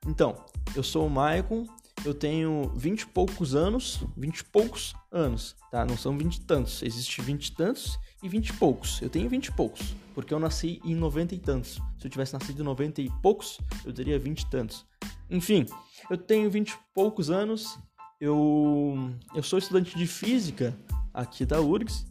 Então, 0.07 0.37
eu 0.73 0.81
sou 0.81 1.05
o 1.05 1.09
Maicon. 1.09 1.65
Eu 2.05 2.13
tenho 2.13 2.69
20 2.75 3.01
e 3.01 3.05
poucos 3.07 3.55
anos. 3.55 4.03
20 4.17 4.39
e 4.39 4.43
poucos 4.43 4.93
anos, 5.11 5.55
tá? 5.71 5.85
Não 5.85 5.97
são 5.97 6.17
20 6.17 6.35
e 6.35 6.41
tantos. 6.41 6.83
Existe 6.83 7.21
20 7.21 7.47
e 7.47 7.51
tantos 7.53 7.97
e 8.21 8.27
20 8.27 8.49
e 8.49 8.53
poucos. 8.53 9.01
Eu 9.01 9.09
tenho 9.09 9.29
20 9.29 9.45
e 9.45 9.51
poucos, 9.53 9.95
porque 10.13 10.33
eu 10.33 10.39
nasci 10.39 10.81
em 10.83 10.95
90 10.95 11.35
e 11.35 11.39
tantos. 11.39 11.79
Se 11.97 12.05
eu 12.05 12.11
tivesse 12.11 12.33
nascido 12.33 12.61
em 12.61 12.65
90 12.65 13.01
e 13.01 13.09
poucos, 13.21 13.59
eu 13.85 13.93
teria 13.93 14.19
20 14.19 14.41
e 14.41 14.45
tantos. 14.47 14.85
Enfim, 15.29 15.65
eu 16.09 16.17
tenho 16.17 16.51
20 16.51 16.71
e 16.71 16.77
poucos 16.93 17.29
anos. 17.29 17.79
Eu, 18.19 19.11
eu 19.33 19.43
sou 19.43 19.57
estudante 19.57 19.97
de 19.97 20.05
física 20.05 20.77
aqui 21.13 21.45
da 21.45 21.61
URGS. 21.61 22.05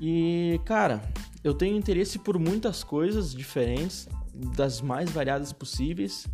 E, 0.00 0.60
cara, 0.64 1.02
eu 1.42 1.52
tenho 1.52 1.76
interesse 1.76 2.18
por 2.18 2.38
muitas 2.38 2.82
coisas 2.82 3.34
diferentes, 3.34 4.08
das 4.56 4.80
mais 4.80 5.10
variadas 5.10 5.52
possíveis. 5.52 6.26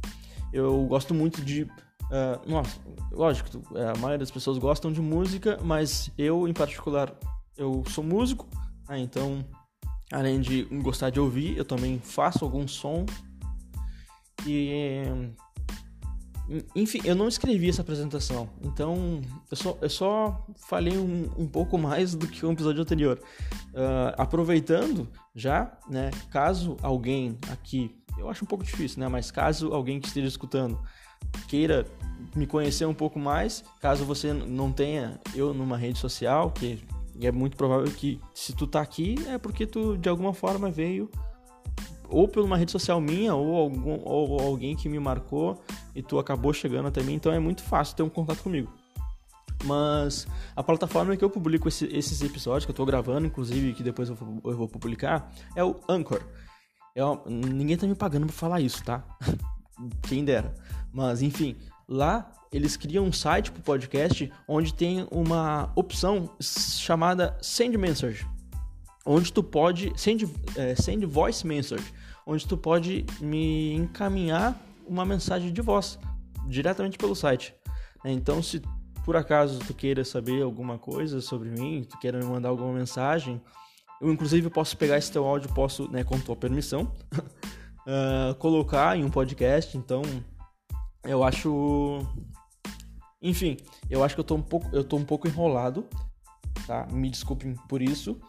Eu 0.52 0.84
gosto 0.86 1.12
muito 1.12 1.42
de 1.42 1.68
Uh, 2.10 2.50
nossa, 2.50 2.76
lógico, 3.12 3.48
a 3.76 3.96
maioria 3.98 4.18
das 4.18 4.32
pessoas 4.32 4.58
gostam 4.58 4.92
de 4.92 5.00
música, 5.00 5.60
mas 5.62 6.10
eu, 6.18 6.48
em 6.48 6.52
particular, 6.52 7.14
eu 7.56 7.84
sou 7.88 8.02
músico, 8.02 8.48
né? 8.88 8.98
então, 8.98 9.44
além 10.12 10.40
de 10.40 10.64
gostar 10.82 11.10
de 11.10 11.20
ouvir, 11.20 11.56
eu 11.56 11.64
também 11.64 12.00
faço 12.00 12.44
algum 12.44 12.66
som. 12.66 13.06
E. 14.46 15.02
Enfim, 16.74 17.00
eu 17.04 17.14
não 17.14 17.28
escrevi 17.28 17.68
essa 17.68 17.80
apresentação, 17.80 18.50
então 18.60 19.20
eu 19.48 19.56
só, 19.56 19.78
eu 19.80 19.88
só 19.88 20.46
falei 20.68 20.98
um, 20.98 21.30
um 21.38 21.46
pouco 21.46 21.78
mais 21.78 22.12
do 22.16 22.26
que 22.26 22.44
o 22.44 22.50
episódio 22.50 22.82
anterior. 22.82 23.22
Uh, 23.68 24.12
aproveitando 24.18 25.08
já, 25.32 25.78
né, 25.88 26.10
caso 26.28 26.76
alguém 26.82 27.38
aqui, 27.52 27.94
eu 28.18 28.28
acho 28.28 28.44
um 28.44 28.48
pouco 28.48 28.64
difícil, 28.64 28.98
né, 28.98 29.06
mas 29.06 29.30
caso 29.30 29.72
alguém 29.72 30.00
que 30.00 30.08
esteja 30.08 30.26
escutando 30.26 30.76
queira 31.48 31.86
me 32.34 32.46
conhecer 32.46 32.86
um 32.86 32.94
pouco 32.94 33.18
mais, 33.18 33.64
caso 33.80 34.04
você 34.04 34.32
não 34.32 34.72
tenha 34.72 35.20
eu 35.34 35.52
numa 35.52 35.76
rede 35.76 35.98
social, 35.98 36.50
que 36.50 36.80
é 37.20 37.32
muito 37.32 37.56
provável 37.56 37.90
que 37.90 38.20
se 38.34 38.52
tu 38.52 38.66
tá 38.66 38.80
aqui 38.80 39.16
é 39.28 39.36
porque 39.36 39.66
tu 39.66 39.96
de 39.96 40.08
alguma 40.08 40.32
forma 40.32 40.70
veio 40.70 41.10
ou 42.08 42.26
por 42.26 42.44
uma 42.44 42.56
rede 42.56 42.72
social 42.72 43.00
minha 43.00 43.34
ou, 43.34 43.56
algum, 43.56 44.00
ou 44.04 44.40
alguém 44.40 44.76
que 44.76 44.88
me 44.88 44.98
marcou 44.98 45.62
e 45.94 46.02
tu 46.02 46.18
acabou 46.18 46.52
chegando 46.52 46.88
até 46.88 47.02
mim, 47.02 47.14
então 47.14 47.32
é 47.32 47.38
muito 47.38 47.62
fácil 47.62 47.96
ter 47.96 48.02
um 48.02 48.08
contato 48.08 48.42
comigo. 48.42 48.72
Mas 49.64 50.26
a 50.56 50.62
plataforma 50.62 51.16
que 51.16 51.24
eu 51.24 51.30
publico 51.30 51.68
esse, 51.68 51.84
esses 51.86 52.22
episódios, 52.22 52.64
que 52.64 52.70
eu 52.70 52.74
tô 52.74 52.84
gravando, 52.84 53.26
inclusive, 53.26 53.74
que 53.74 53.82
depois 53.82 54.08
eu 54.08 54.14
vou, 54.14 54.40
eu 54.44 54.56
vou 54.56 54.68
publicar, 54.68 55.30
é 55.54 55.62
o 55.62 55.78
Anchor. 55.88 56.22
É, 56.96 57.02
ninguém 57.26 57.76
tá 57.76 57.86
me 57.86 57.94
pagando 57.94 58.26
pra 58.26 58.34
falar 58.34 58.60
isso, 58.60 58.82
tá? 58.82 59.04
Quem 60.08 60.24
dera. 60.24 60.54
Mas 60.92 61.22
enfim, 61.22 61.56
lá 61.88 62.32
eles 62.52 62.76
criam 62.76 63.04
um 63.04 63.12
site 63.12 63.50
para 63.52 63.60
o 63.60 63.62
podcast 63.62 64.30
onde 64.46 64.74
tem 64.74 65.06
uma 65.10 65.70
opção 65.76 66.30
chamada 66.40 67.36
Send 67.40 67.76
Message, 67.76 68.26
onde 69.06 69.32
tu 69.32 69.42
pode 69.42 69.92
send, 69.96 70.28
é, 70.56 70.74
send 70.74 71.06
voice 71.06 71.46
message, 71.46 71.92
onde 72.26 72.46
tu 72.46 72.56
pode 72.56 73.06
me 73.20 73.72
encaminhar 73.74 74.60
uma 74.86 75.04
mensagem 75.04 75.52
de 75.52 75.62
voz 75.62 75.98
diretamente 76.46 76.98
pelo 76.98 77.14
site. 77.14 77.54
Então, 78.04 78.42
se 78.42 78.60
por 79.04 79.16
acaso 79.16 79.60
tu 79.60 79.72
queira 79.72 80.04
saber 80.04 80.42
alguma 80.42 80.78
coisa 80.78 81.20
sobre 81.20 81.50
mim, 81.50 81.84
tu 81.88 81.98
queira 81.98 82.18
me 82.18 82.24
mandar 82.24 82.48
alguma 82.48 82.72
mensagem, 82.72 83.40
eu 84.00 84.10
inclusive 84.10 84.48
posso 84.50 84.76
pegar 84.76 84.96
esse 84.96 85.12
teu 85.12 85.26
áudio, 85.26 85.52
posso, 85.52 85.90
né, 85.90 86.02
com 86.02 86.18
tua 86.18 86.34
permissão, 86.34 86.90
uh, 87.12 88.34
colocar 88.40 88.96
em 88.96 89.04
um 89.04 89.10
podcast. 89.10 89.76
Então, 89.76 90.02
eu 91.04 91.24
acho. 91.24 92.06
Enfim, 93.22 93.56
eu 93.88 94.02
acho 94.02 94.14
que 94.14 94.20
eu 94.20 94.24
tô 94.24 94.34
um 94.34 94.42
pouco, 94.42 94.68
eu 94.74 94.82
tô 94.82 94.96
um 94.96 95.04
pouco 95.04 95.28
enrolado, 95.28 95.86
tá? 96.66 96.86
Me 96.90 97.10
desculpem 97.10 97.54
por 97.68 97.82
isso. 97.82 98.20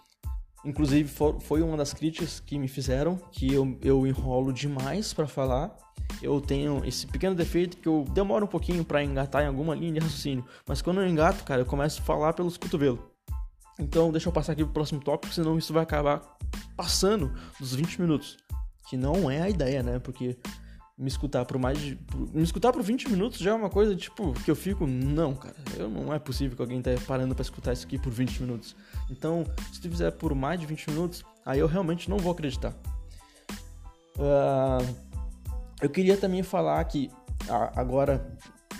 Inclusive, 0.63 1.11
foi 1.39 1.61
uma 1.61 1.75
das 1.75 1.91
críticas 1.91 2.39
que 2.39 2.59
me 2.59 2.67
fizeram, 2.67 3.17
que 3.31 3.51
eu, 3.51 3.77
eu 3.81 4.05
enrolo 4.05 4.53
demais 4.53 5.11
para 5.11 5.27
falar. 5.27 5.75
Eu 6.21 6.39
tenho 6.39 6.85
esse 6.85 7.07
pequeno 7.07 7.33
defeito 7.33 7.77
que 7.77 7.87
eu 7.87 8.05
demoro 8.11 8.45
um 8.45 8.47
pouquinho 8.47 8.85
para 8.85 9.03
engatar 9.03 9.43
em 9.43 9.47
alguma 9.47 9.73
linha 9.73 9.93
de 9.93 9.99
raciocínio. 9.99 10.45
Mas 10.67 10.81
quando 10.81 11.01
eu 11.01 11.07
engato, 11.07 11.43
cara, 11.43 11.61
eu 11.61 11.65
começo 11.65 11.99
a 11.99 12.03
falar 12.03 12.33
pelos 12.33 12.57
cotovelos. 12.57 12.99
Então, 13.79 14.11
deixa 14.11 14.29
eu 14.29 14.33
passar 14.33 14.51
aqui 14.51 14.63
pro 14.63 14.73
próximo 14.73 14.99
tópico, 14.99 15.33
senão 15.33 15.57
isso 15.57 15.73
vai 15.73 15.81
acabar 15.81 16.21
passando 16.75 17.33
dos 17.59 17.73
20 17.73 17.99
minutos. 17.99 18.37
Que 18.87 18.95
não 18.95 19.31
é 19.31 19.41
a 19.41 19.49
ideia, 19.49 19.81
né? 19.81 19.97
Porque 19.97 20.37
me 21.01 21.07
escutar 21.07 21.43
por 21.45 21.57
mais 21.57 21.79
de. 21.79 21.99
me 22.31 22.43
escutar 22.43 22.71
por 22.71 22.83
20 22.83 23.09
minutos 23.09 23.39
já 23.39 23.51
é 23.51 23.53
uma 23.55 23.71
coisa, 23.71 23.95
tipo, 23.95 24.33
que 24.43 24.51
eu 24.51 24.55
fico. 24.55 24.85
Não, 24.85 25.33
cara, 25.33 25.55
eu 25.75 25.89
não 25.89 26.13
é 26.13 26.19
possível 26.19 26.55
que 26.55 26.61
alguém 26.61 26.79
tá 26.79 26.91
parando 27.07 27.33
para 27.33 27.41
escutar 27.41 27.73
isso 27.73 27.87
aqui 27.87 27.97
por 27.97 28.11
20 28.11 28.43
minutos. 28.43 28.75
Então, 29.09 29.43
se 29.73 29.81
tu 29.81 29.89
fizer 29.89 30.11
por 30.11 30.35
mais 30.35 30.59
de 30.59 30.67
20 30.67 30.91
minutos, 30.91 31.25
aí 31.43 31.59
eu 31.59 31.65
realmente 31.65 32.07
não 32.07 32.19
vou 32.19 32.31
acreditar. 32.31 32.75
Uh, 34.15 34.95
eu 35.81 35.89
queria 35.89 36.15
também 36.15 36.43
falar 36.43 36.83
que 36.83 37.09
agora, 37.75 38.37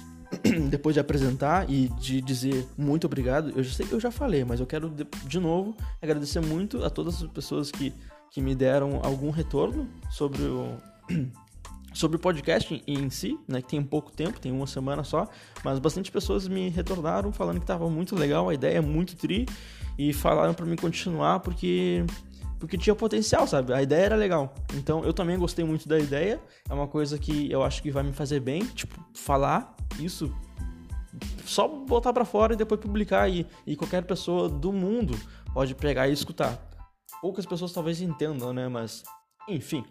depois 0.69 0.93
de 0.93 0.99
apresentar 0.99 1.67
e 1.67 1.87
de 1.99 2.21
dizer 2.21 2.67
muito 2.77 3.05
obrigado, 3.07 3.51
eu 3.55 3.63
já 3.63 3.73
sei 3.73 3.87
eu 3.89 3.99
já 3.99 4.11
falei, 4.11 4.45
mas 4.45 4.59
eu 4.59 4.67
quero 4.67 4.89
de, 4.89 5.07
de 5.25 5.39
novo 5.39 5.75
agradecer 5.99 6.39
muito 6.39 6.83
a 6.85 6.89
todas 6.91 7.23
as 7.23 7.29
pessoas 7.31 7.71
que, 7.71 7.91
que 8.29 8.39
me 8.39 8.53
deram 8.53 8.99
algum 9.03 9.31
retorno 9.31 9.89
sobre 10.11 10.43
o 10.43 10.77
sobre 11.93 12.17
o 12.17 12.19
podcast 12.19 12.81
em 12.87 13.09
si, 13.09 13.37
né, 13.47 13.61
que 13.61 13.69
tem 13.69 13.83
pouco 13.83 14.11
tempo, 14.11 14.39
tem 14.39 14.51
uma 14.51 14.67
semana 14.67 15.03
só, 15.03 15.27
mas 15.63 15.79
bastante 15.79 16.11
pessoas 16.11 16.47
me 16.47 16.69
retornaram 16.69 17.31
falando 17.31 17.57
que 17.57 17.63
estava 17.63 17.89
muito 17.89 18.15
legal, 18.15 18.49
a 18.49 18.53
ideia 18.53 18.77
é 18.77 18.81
muito 18.81 19.15
tri 19.15 19.45
e 19.97 20.13
falaram 20.13 20.53
para 20.53 20.65
mim 20.65 20.75
continuar 20.75 21.39
porque 21.41 22.05
porque 22.59 22.77
tinha 22.77 22.95
potencial, 22.95 23.47
sabe? 23.47 23.73
A 23.73 23.81
ideia 23.81 24.05
era 24.05 24.15
legal. 24.15 24.53
Então 24.75 25.03
eu 25.03 25.11
também 25.11 25.35
gostei 25.35 25.65
muito 25.65 25.89
da 25.89 25.97
ideia. 25.97 26.39
É 26.69 26.73
uma 26.73 26.87
coisa 26.87 27.17
que 27.17 27.51
eu 27.51 27.63
acho 27.63 27.81
que 27.81 27.89
vai 27.89 28.03
me 28.03 28.13
fazer 28.13 28.39
bem, 28.39 28.63
tipo, 28.63 29.03
falar 29.15 29.75
isso 29.99 30.31
só 31.43 31.67
botar 31.67 32.13
para 32.13 32.23
fora 32.23 32.53
e 32.53 32.55
depois 32.55 32.79
publicar 32.79 33.27
e, 33.27 33.47
e 33.65 33.75
qualquer 33.75 34.03
pessoa 34.03 34.47
do 34.47 34.71
mundo 34.71 35.19
pode 35.53 35.73
pegar 35.73 36.07
e 36.07 36.13
escutar. 36.13 36.55
Poucas 37.19 37.47
pessoas 37.47 37.73
talvez 37.73 37.99
entendam, 37.99 38.53
né? 38.53 38.67
Mas 38.67 39.03
enfim, 39.49 39.83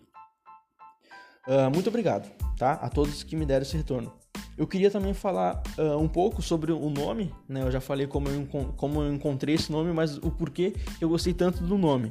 Uh, 1.47 1.71
muito 1.73 1.89
obrigado, 1.89 2.31
tá? 2.57 2.73
A 2.75 2.89
todos 2.89 3.23
que 3.23 3.35
me 3.35 3.47
deram 3.47 3.63
esse 3.63 3.77
retorno. 3.77 4.13
Eu 4.57 4.67
queria 4.67 4.91
também 4.91 5.15
falar 5.15 5.63
uh, 5.79 5.97
um 5.97 6.07
pouco 6.07 6.43
sobre 6.43 6.71
o 6.71 6.91
nome, 6.91 7.35
né? 7.49 7.63
Eu 7.63 7.71
já 7.71 7.81
falei 7.81 8.07
como 8.07 8.29
eu, 8.29 8.47
como 8.77 9.03
eu 9.03 9.13
encontrei 9.13 9.55
esse 9.55 9.73
nome, 9.73 9.93
mas 9.93 10.19
o 10.19 10.31
porquê 10.31 10.75
eu 11.01 11.09
gostei 11.09 11.33
tanto 11.33 11.63
do 11.65 11.79
nome. 11.79 12.09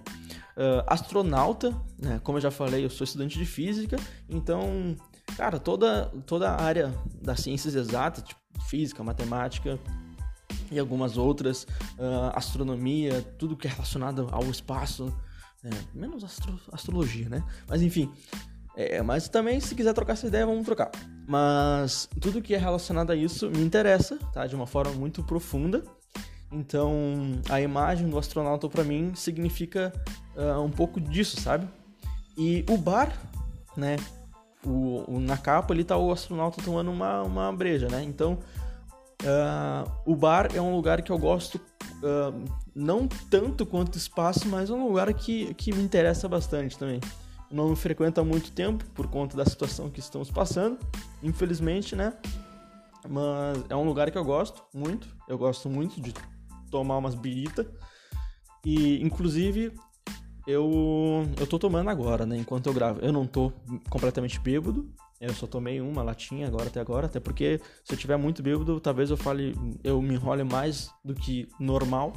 Uh, 0.58 0.84
astronauta, 0.88 1.70
né? 1.98 2.20
Como 2.24 2.38
eu 2.38 2.42
já 2.42 2.50
falei, 2.52 2.84
eu 2.84 2.90
sou 2.90 3.06
estudante 3.06 3.38
de 3.38 3.46
física, 3.46 3.98
então, 4.28 4.96
cara, 5.38 5.60
toda, 5.60 6.08
toda 6.26 6.50
a 6.50 6.62
área 6.62 6.94
das 7.22 7.42
ciências 7.42 7.76
exatas, 7.76 8.24
tipo 8.24 8.40
física, 8.68 9.04
matemática 9.04 9.80
e 10.72 10.78
algumas 10.78 11.18
outras, 11.18 11.66
astronomia, 12.34 13.22
tudo 13.38 13.56
que 13.56 13.68
é 13.68 13.72
relacionado 13.72 14.28
ao 14.32 14.44
espaço, 14.44 15.14
É, 15.62 15.70
menos 15.94 16.24
astro, 16.24 16.58
astrologia, 16.72 17.28
né? 17.28 17.44
Mas 17.68 17.82
enfim. 17.82 18.10
É, 18.82 19.02
mas 19.02 19.28
também, 19.28 19.60
se 19.60 19.76
quiser 19.76 19.94
trocar 19.94 20.14
essa 20.14 20.26
ideia, 20.26 20.46
vamos 20.46 20.64
trocar. 20.64 20.90
Mas 21.28 22.08
tudo 22.22 22.42
que 22.42 22.56
é 22.56 22.58
relacionado 22.58 23.12
a 23.12 23.16
isso 23.16 23.50
me 23.50 23.62
interessa, 23.62 24.18
tá? 24.32 24.48
De 24.48 24.56
uma 24.56 24.66
forma 24.66 24.94
muito 24.94 25.22
profunda. 25.22 25.84
Então, 26.50 26.94
a 27.50 27.60
imagem 27.60 28.08
do 28.08 28.18
astronauta 28.18 28.70
para 28.70 28.86
mim 28.86 29.12
significa 29.16 29.92
uh, 30.34 30.62
um 30.62 30.70
pouco 30.70 31.02
disso, 31.02 31.42
sabe? 31.42 31.68
E 32.38 32.64
o 32.70 32.78
bar, 32.78 33.12
né? 33.76 33.98
O, 34.66 35.04
o, 35.14 35.20
na 35.20 35.36
capa 35.36 35.74
ali 35.74 35.84
tá 35.84 35.98
o 35.98 36.10
astronauta 36.10 36.64
tomando 36.64 36.90
uma, 36.90 37.22
uma 37.24 37.52
breja, 37.52 37.90
né? 37.90 38.02
Então, 38.02 38.40
uh, 39.24 39.92
o 40.06 40.16
bar 40.16 40.56
é 40.56 40.62
um 40.62 40.74
lugar 40.74 41.02
que 41.02 41.12
eu 41.12 41.18
gosto 41.18 41.56
uh, 41.56 42.46
não 42.74 43.10
tanto 43.30 43.66
quanto 43.66 43.98
espaço, 43.98 44.48
mas 44.48 44.70
é 44.70 44.74
um 44.74 44.88
lugar 44.88 45.14
que, 45.14 45.54
que 45.56 45.74
me 45.74 45.84
interessa 45.84 46.30
bastante 46.30 46.78
também. 46.78 47.02
Não 47.52 47.76
frequento 47.76 48.22
há 48.22 48.24
muito 48.24 48.52
tempo 48.52 48.86
por 48.94 49.08
conta 49.08 49.36
da 49.36 49.46
situação 49.46 49.90
que 49.90 50.00
estamos 50.00 50.30
passando, 50.30 50.78
infelizmente, 51.24 51.96
né? 51.96 52.14
Mas 53.08 53.64
é 53.70 53.76
um 53.76 53.86
lugar 53.86 54.12
que 54.12 54.18
eu 54.18 54.26
gosto 54.26 54.64
muito. 54.74 55.08
Eu 55.28 55.38
gosto 55.38 55.70
muito 55.70 56.02
de 56.02 56.14
tomar 56.70 56.98
umas 56.98 57.16
birita. 57.16 57.66
E, 58.66 59.02
inclusive, 59.02 59.74
eu, 60.46 61.24
eu 61.40 61.48
tô 61.48 61.58
tomando 61.58 61.90
agora, 61.90 62.26
né? 62.26 62.38
Enquanto 62.38 62.68
eu 62.68 62.74
gravo. 62.74 63.00
Eu 63.02 63.14
não 63.14 63.26
tô 63.26 63.52
completamente 63.90 64.40
bêbado. 64.40 64.90
Eu 65.20 65.34
só 65.34 65.46
tomei 65.46 65.82
uma 65.82 66.02
latinha 66.02 66.48
agora 66.48 66.68
até 66.68 66.80
agora. 66.80 67.08
Até 67.08 67.20
porque 67.20 67.60
se 67.84 67.94
eu 67.94 67.98
tiver 67.98 68.18
muito 68.18 68.42
bêbado, 68.42 68.80
talvez 68.80 69.10
eu 69.10 69.18
fale. 69.18 69.56
Eu 69.84 70.02
me 70.02 70.14
enrole 70.14 70.44
mais 70.44 70.92
do 71.04 71.14
que 71.14 71.48
normal. 71.60 72.14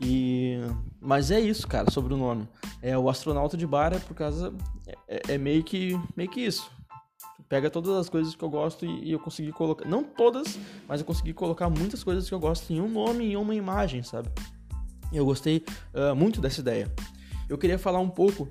E. 0.00 0.58
Mas 1.00 1.30
é 1.30 1.38
isso, 1.38 1.66
cara, 1.68 1.90
sobre 1.90 2.14
o 2.14 2.16
nome. 2.16 2.48
É 2.80 2.96
o 2.96 3.08
astronauta 3.08 3.56
de 3.56 3.66
bar 3.66 3.92
é 3.92 3.98
por 3.98 4.14
causa. 4.14 4.52
É, 5.06 5.34
é 5.34 5.38
meio 5.38 5.62
que. 5.62 5.98
meio 6.16 6.30
que 6.30 6.40
isso 6.40 6.70
pega 7.50 7.68
todas 7.68 7.96
as 7.96 8.08
coisas 8.08 8.32
que 8.36 8.44
eu 8.44 8.48
gosto 8.48 8.86
e, 8.86 9.08
e, 9.08 9.12
eu 9.12 9.18
consegui 9.18 9.50
colocar. 9.50 9.84
Não 9.84 10.04
todas, 10.04 10.56
mas 10.86 11.00
eu 11.00 11.06
consegui 11.06 11.32
colocar 11.32 11.68
muitas 11.68 12.04
coisas 12.04 12.28
que 12.28 12.34
eu 12.34 12.38
gosto 12.38 12.72
em 12.72 12.80
um 12.80 12.88
nome 12.88 13.26
e 13.26 13.36
uma 13.36 13.54
imagem, 13.54 14.04
sabe? 14.04 14.28
Eu 15.12 15.24
gostei 15.24 15.64
uh, 15.92 16.14
muito 16.14 16.40
dessa 16.40 16.60
ideia. 16.60 16.88
Eu 17.48 17.58
queria 17.58 17.76
falar 17.76 17.98
um 17.98 18.08
pouco 18.08 18.48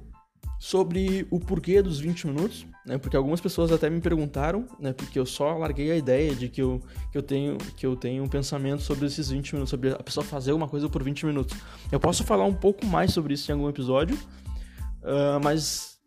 sobre 0.60 1.25
o 1.32 1.39
porquê 1.39 1.82
dos 1.82 2.00
20 2.00 2.28
minutos, 2.28 2.66
né? 2.86 2.98
Porque 2.98 3.16
algumas 3.16 3.39
pessoas 3.39 3.72
até 3.72 3.89
me 3.89 4.01
perguntaram, 4.01 4.68
né? 4.78 4.92
Porque 4.92 5.18
eu 5.18 5.25
só 5.25 5.58
larguei 5.58 5.89
a 5.89 5.96
ideia 5.96 6.36
de 6.36 6.50
que 6.50 6.62
eu, 6.62 6.82
que 7.12 7.18
eu 7.18 7.24
tenho 7.24 7.58
que 7.58 7.86
eu 7.86 7.96
tenho 7.96 8.24
um 8.24 8.28
pensamento 8.28 8.84
sobre 8.84 9.06
esses 9.06 9.30
20 9.30 9.54
minutos, 9.54 9.70
sobre 9.70 9.92
a 9.92 10.04
pessoa 10.04 10.24
fazer 10.24 10.51
uma 10.51 10.68
coisa 10.68 10.89
por 10.89 11.01
20 11.01 11.25
minutos. 11.25 11.58
Eu 11.89 12.00
posso 12.00 12.25
falar 12.25 12.44
um 12.44 12.54
pouco 12.54 12.86
mais 12.86 13.13
sobre 13.13 13.34
isso 13.34 13.50
em 13.50 13.54
algum 13.54 13.70
episódio, 13.70 14.18
uh, 14.18 15.39
mas 15.42 15.98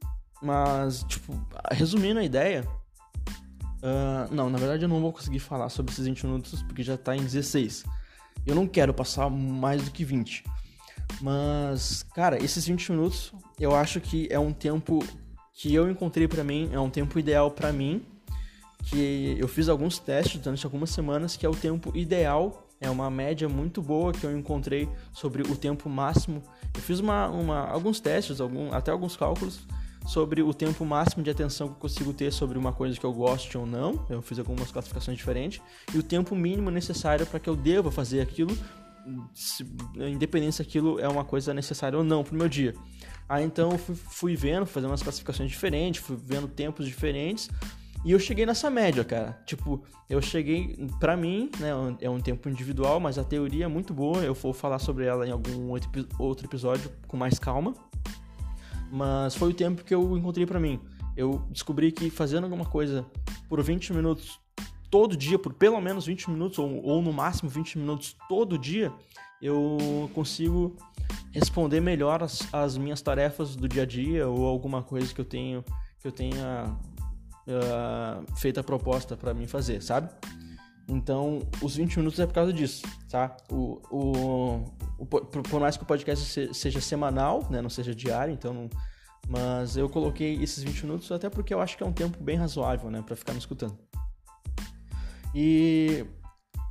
mas 0.43 1.03
tipo, 1.05 1.35
resumindo 1.71 2.21
a 2.21 2.25
ideia, 2.25 2.69
Uh, 3.83 4.33
não, 4.33 4.49
na 4.49 4.59
verdade 4.59 4.85
eu 4.85 4.89
não 4.89 5.01
vou 5.01 5.13
conseguir 5.13 5.41
falar 5.41 5.69
sobre 5.69 5.93
esses 5.93 6.07
20 6.07 6.27
minutos 6.27 6.63
porque 6.63 6.85
já 6.85 6.97
tá 6.97 7.17
em 7.17 7.23
16. 7.23 7.85
Eu 8.47 8.55
não 8.55 8.65
quero 8.65 8.95
passar 8.95 9.29
mais 9.29 9.83
do 9.83 9.91
que 9.91 10.05
20. 10.05 10.45
Mas, 11.21 12.05
cara, 12.15 12.43
esses 12.43 12.67
20 12.67 12.93
minutos 12.93 13.33
eu 13.63 13.75
acho 13.75 14.01
que 14.01 14.27
é 14.31 14.39
um 14.39 14.53
tempo 14.53 15.05
que 15.55 15.73
eu 15.73 15.89
encontrei 15.89 16.27
para 16.27 16.43
mim, 16.43 16.69
é 16.73 16.81
um 16.81 16.91
tempo 16.91 17.19
ideal 17.19 17.51
para 17.51 17.73
mim. 17.73 18.03
Que 18.85 19.37
eu 19.39 19.47
fiz 19.47 19.69
alguns 19.69 20.01
testes 20.01 20.41
durante 20.41 20.67
algumas 20.67 20.91
semanas, 20.91 21.37
que 21.37 21.47
é 21.47 21.49
o 21.49 21.55
tempo 21.55 21.97
ideal, 21.97 22.67
é 22.81 22.91
uma 22.91 23.09
média 23.09 23.49
muito 23.49 23.81
boa 23.81 24.13
que 24.13 24.25
eu 24.25 24.37
encontrei 24.37 24.89
sobre 25.13 25.43
o 25.43 25.55
tempo 25.55 25.89
máximo. 25.89 26.43
Eu 26.75 26.81
fiz 26.81 26.99
uma, 26.99 27.29
uma 27.29 27.61
alguns 27.69 28.01
testes, 28.01 28.41
algum, 28.41 28.73
até 28.73 28.91
alguns 28.91 29.17
cálculos 29.17 29.61
sobre 30.05 30.43
o 30.43 30.53
tempo 30.53 30.85
máximo 30.85 31.23
de 31.23 31.31
atenção 31.31 31.69
que 31.69 31.75
eu 31.75 31.79
consigo 31.79 32.13
ter 32.13 32.33
sobre 32.33 32.59
uma 32.59 32.73
coisa 32.73 32.99
que 32.99 33.07
eu 33.07 33.13
goste 33.13 33.57
ou 33.57 33.65
não. 33.65 34.05
Eu 34.11 34.21
fiz 34.21 34.37
algumas 34.41 34.73
classificações 34.73 35.17
diferentes. 35.17 35.63
E 35.95 35.99
o 35.99 36.03
tempo 36.03 36.35
mínimo 36.35 36.71
necessário 36.71 37.25
para 37.25 37.39
que 37.39 37.49
eu 37.49 37.55
deva 37.55 37.93
fazer 37.93 38.21
aquilo, 38.21 38.57
independente 40.11 40.57
se 40.57 40.63
aquilo 40.63 40.99
é 40.99 41.09
uma 41.09 41.25
coisa 41.25 41.55
necessária 41.55 41.97
ou 41.97 42.03
não 42.03 42.25
para 42.25 42.35
o 42.35 42.37
meu 42.37 42.49
dia. 42.49 42.75
Aí 43.29 43.45
então 43.45 43.77
fui, 43.79 43.95
fui 43.95 44.37
vendo, 44.37 44.67
fazendo 44.67 44.91
umas 44.91 45.03
classificações 45.03 45.51
diferentes, 45.51 46.03
fui 46.03 46.17
vendo 46.17 46.49
tempos 46.49 46.87
diferentes. 46.87 47.49
E 48.05 48.11
eu 48.11 48.19
cheguei 48.19 48.45
nessa 48.45 48.69
média, 48.69 49.05
cara. 49.05 49.41
Tipo, 49.47 49.85
eu 50.11 50.21
cheguei, 50.21 50.77
para 50.99 51.17
mim, 51.17 51.49
né, 51.61 51.71
é 52.01 52.11
um 52.11 52.21
tempo 52.21 52.49
individual, 52.49 52.99
mas 52.99 53.17
a 53.17 53.23
teoria 53.23 53.67
é 53.67 53.69
muito 53.69 53.95
boa. 53.95 54.19
Eu 54.19 54.35
vou 54.35 54.53
falar 54.53 54.81
sobre 54.81 55.05
ela 55.05 55.27
em 55.27 55.31
algum 55.31 55.71
outro 56.19 56.45
episódio 56.45 56.91
com 57.07 57.17
mais 57.17 57.39
calma 57.39 57.75
mas 58.93 59.35
foi 59.35 59.49
o 59.49 59.55
tempo 59.55 59.83
que 59.83 59.95
eu 59.95 60.17
encontrei 60.19 60.45
para 60.45 60.61
mim. 60.61 60.79
Eu 61.17 61.43
descobri 61.51 61.91
que 61.91 62.11
fazendo 62.11 62.45
alguma 62.45 62.67
coisa 62.67 63.07
por 63.49 63.63
20 63.63 63.95
minutos 63.95 64.39
todo 64.93 65.17
dia, 65.17 65.39
por 65.39 65.55
pelo 65.55 65.81
menos 65.81 66.05
20 66.05 66.31
minutos, 66.31 66.59
ou, 66.59 66.85
ou 66.85 67.01
no 67.01 67.15
máximo 67.15 67.49
20 67.49 67.79
minutos 67.79 68.15
todo 68.29 68.59
dia, 68.59 68.93
eu 69.41 70.11
consigo 70.15 70.77
responder 71.33 71.81
melhor 71.81 72.23
as, 72.23 72.47
as, 72.53 72.77
minhas 72.77 73.01
tarefas 73.01 73.57
do 73.57 73.67
dia 73.67 73.85
a 73.85 73.87
dia 73.87 74.29
ou 74.29 74.45
alguma 74.45 74.83
coisa 74.83 75.13
que 75.13 75.21
eu 75.21 75.25
tenho 75.25 75.65
que 75.99 76.07
eu 76.07 76.13
tenha 76.13 76.77
uh, 77.47 78.37
feito 78.37 78.61
a 78.61 78.63
proposta 78.63 79.17
para 79.17 79.33
mim 79.33 79.47
fazer, 79.47 79.83
sabe? 79.83 80.11
Então, 80.87 81.41
os 81.63 81.77
20 81.77 81.97
minutos 81.97 82.21
é 82.21 82.27
por 82.27 82.35
causa 82.35 82.53
disso, 82.53 82.85
tá? 83.09 83.35
O, 83.51 83.81
o, 83.89 84.65
o, 84.99 85.07
por 85.07 85.61
mais 85.61 85.77
que 85.77 85.85
o 85.85 85.87
podcast 85.87 86.53
seja 86.53 86.81
semanal, 86.81 87.47
né, 87.49 87.63
não 87.63 87.71
seja 87.71 87.95
diário, 87.95 88.35
então 88.35 88.53
não, 88.53 88.71
mas 89.29 89.77
eu 89.77 89.89
coloquei 89.89 90.35
esses 90.43 90.63
20 90.63 90.83
minutos 90.83 91.13
até 91.13 91.31
porque 91.31 91.55
eu 91.55 91.61
acho 91.61 91.77
que 91.77 91.85
é 91.85 91.87
um 91.87 91.93
tempo 91.93 92.23
bem 92.23 92.37
razoável, 92.37 92.91
né, 92.91 93.01
para 93.01 93.17
ficar 93.17 93.33
me 93.33 93.39
escutando. 93.39 93.79
E 95.35 96.05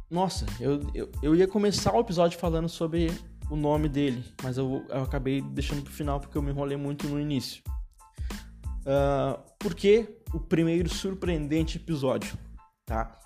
nossa, 0.10 0.46
eu, 0.60 0.82
eu, 0.94 1.10
eu, 1.24 1.36
ia 1.36 1.48
começar 1.48 1.94
o 1.94 2.00
episódio 2.02 2.38
falando 2.38 2.68
sobre 2.68 3.12
o 3.50 3.56
nome 3.56 3.88
dele, 3.88 4.24
mas 4.44 4.58
eu, 4.58 4.86
eu 4.90 5.04
acabei 5.04 5.42
deixando 5.42 5.82
pro 5.82 5.94
final 5.94 6.20
porque 6.20 6.38
eu 6.38 6.42
me 6.42 6.52
enrolei 6.52 6.78
muito 6.78 7.08
no 7.08 7.20
início. 7.20 7.64
Uh, 8.82 9.40
por 9.58 9.74
que 9.74 10.18
o 10.34 10.40
primeiro 10.40 10.90
surpreendente 10.90 11.78
episódio, 11.78 12.38
tá? 12.86 13.18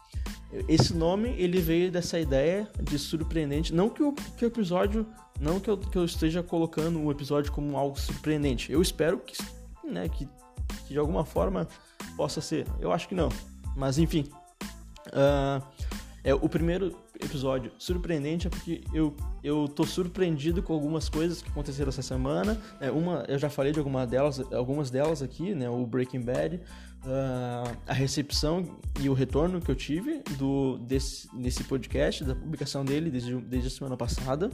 Esse 0.68 0.94
nome 0.94 1.30
ele 1.38 1.60
veio 1.60 1.92
dessa 1.92 2.20
ideia 2.20 2.70
de 2.82 2.98
surpreendente. 2.98 3.74
Não 3.74 3.90
que 3.90 4.04
o, 4.04 4.14
que 4.14 4.46
o 4.46 4.48
episódio. 4.48 5.06
Não 5.40 5.60
que 5.60 5.70
eu, 5.70 5.78
que 5.78 5.98
eu 5.98 6.06
esteja 6.06 6.42
colocando 6.42 7.02
o 7.02 7.12
episódio 7.12 7.52
como 7.52 7.76
algo 7.78 8.00
surpreendente. 8.00 8.72
Eu 8.72 8.82
espero 8.82 9.18
que, 9.18 9.36
né, 9.84 10.08
que, 10.08 10.26
que 10.88 10.94
de 10.94 10.98
alguma 10.98 11.26
forma 11.26 11.68
possa 12.16 12.40
ser. 12.40 12.66
Eu 12.80 12.94
acho 12.94 13.08
que 13.08 13.16
não. 13.16 13.30
Mas 13.76 13.98
enfim. 13.98 14.30
Uh, 15.08 15.64
é, 16.26 16.34
o 16.34 16.50
primeiro 16.50 16.92
episódio 17.22 17.72
surpreendente 17.78 18.48
é 18.48 18.50
porque 18.50 18.84
eu, 18.92 19.16
eu 19.44 19.68
tô 19.68 19.86
surpreendido 19.86 20.64
com 20.64 20.74
algumas 20.74 21.08
coisas 21.08 21.40
que 21.40 21.50
aconteceram 21.50 21.90
essa 21.90 22.02
semana. 22.02 22.60
É, 22.82 22.90
uma, 22.90 23.24
eu 23.28 23.38
já 23.38 23.48
falei 23.48 23.72
de 23.72 23.78
alguma 23.78 24.08
delas, 24.08 24.40
algumas 24.52 24.90
delas 24.90 25.22
aqui, 25.22 25.54
né? 25.54 25.70
O 25.70 25.86
Breaking 25.86 26.22
Bad, 26.22 26.56
uh, 26.56 27.78
a 27.86 27.94
recepção 27.94 28.66
e 29.00 29.08
o 29.08 29.14
retorno 29.14 29.62
que 29.62 29.70
eu 29.70 29.76
tive 29.76 30.24
do, 30.36 30.80
desse, 30.80 31.30
desse 31.38 31.64
podcast, 31.64 32.24
da 32.24 32.34
publicação 32.34 32.84
dele 32.84 33.12
desde, 33.12 33.36
desde 33.36 33.68
a 33.68 33.72
semana 33.72 33.96
passada. 33.96 34.50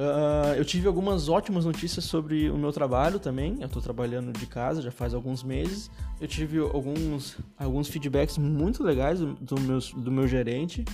Uh, 0.00 0.56
eu 0.56 0.64
tive 0.64 0.86
algumas 0.86 1.28
ótimas 1.28 1.66
notícias 1.66 2.06
sobre 2.06 2.48
o 2.48 2.56
meu 2.56 2.72
trabalho 2.72 3.18
também. 3.20 3.58
Eu 3.60 3.66
estou 3.66 3.82
trabalhando 3.82 4.32
de 4.32 4.46
casa 4.46 4.80
já 4.80 4.90
faz 4.90 5.12
alguns 5.12 5.42
meses. 5.42 5.90
Eu 6.18 6.26
tive 6.26 6.58
alguns, 6.58 7.36
alguns 7.58 7.86
feedbacks 7.86 8.38
muito 8.38 8.82
legais 8.82 9.20
do, 9.20 9.34
do, 9.34 9.60
meu, 9.60 9.78
do 9.78 10.10
meu 10.10 10.26
gerente 10.26 10.86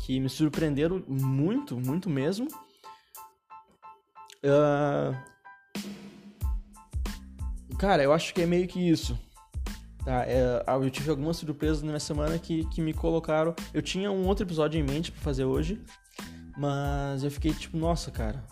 que 0.00 0.20
me 0.20 0.28
surpreenderam 0.28 1.02
muito, 1.08 1.80
muito 1.80 2.10
mesmo. 2.10 2.46
Uh, 4.44 5.16
cara, 7.78 8.02
eu 8.02 8.12
acho 8.12 8.34
que 8.34 8.42
é 8.42 8.46
meio 8.46 8.68
que 8.68 8.86
isso. 8.86 9.18
Tá, 10.04 10.24
é, 10.26 10.62
eu 10.68 10.90
tive 10.90 11.08
algumas 11.08 11.38
surpresas 11.38 11.80
na 11.80 11.88
minha 11.88 12.00
semana 12.00 12.38
que, 12.38 12.66
que 12.66 12.82
me 12.82 12.92
colocaram. 12.92 13.54
Eu 13.72 13.80
tinha 13.80 14.12
um 14.12 14.26
outro 14.26 14.44
episódio 14.44 14.78
em 14.78 14.82
mente 14.82 15.10
para 15.10 15.22
fazer 15.22 15.44
hoje, 15.44 15.80
mas 16.56 17.22
eu 17.22 17.30
fiquei 17.30 17.52
tipo, 17.52 17.76
nossa, 17.76 18.10
cara, 18.10 18.44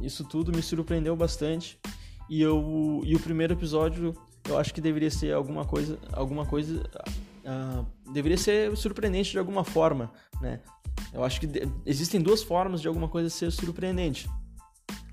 isso 0.00 0.24
tudo 0.24 0.52
me 0.52 0.62
surpreendeu 0.62 1.16
bastante. 1.16 1.78
E, 2.28 2.40
eu, 2.40 3.00
e 3.04 3.16
o 3.16 3.20
primeiro 3.20 3.54
episódio 3.54 4.14
eu 4.48 4.58
acho 4.58 4.72
que 4.72 4.80
deveria 4.80 5.10
ser 5.10 5.32
alguma 5.32 5.64
coisa, 5.64 5.98
alguma 6.12 6.46
coisa, 6.46 6.82
uh, 7.44 8.12
deveria 8.12 8.38
ser 8.38 8.74
surpreendente 8.76 9.30
de 9.32 9.38
alguma 9.38 9.64
forma, 9.64 10.10
né? 10.40 10.60
Eu 11.12 11.24
acho 11.24 11.40
que 11.40 11.48
existem 11.84 12.20
duas 12.20 12.42
formas 12.42 12.80
de 12.80 12.88
alguma 12.88 13.08
coisa 13.08 13.28
ser 13.28 13.50
surpreendente. 13.50 14.28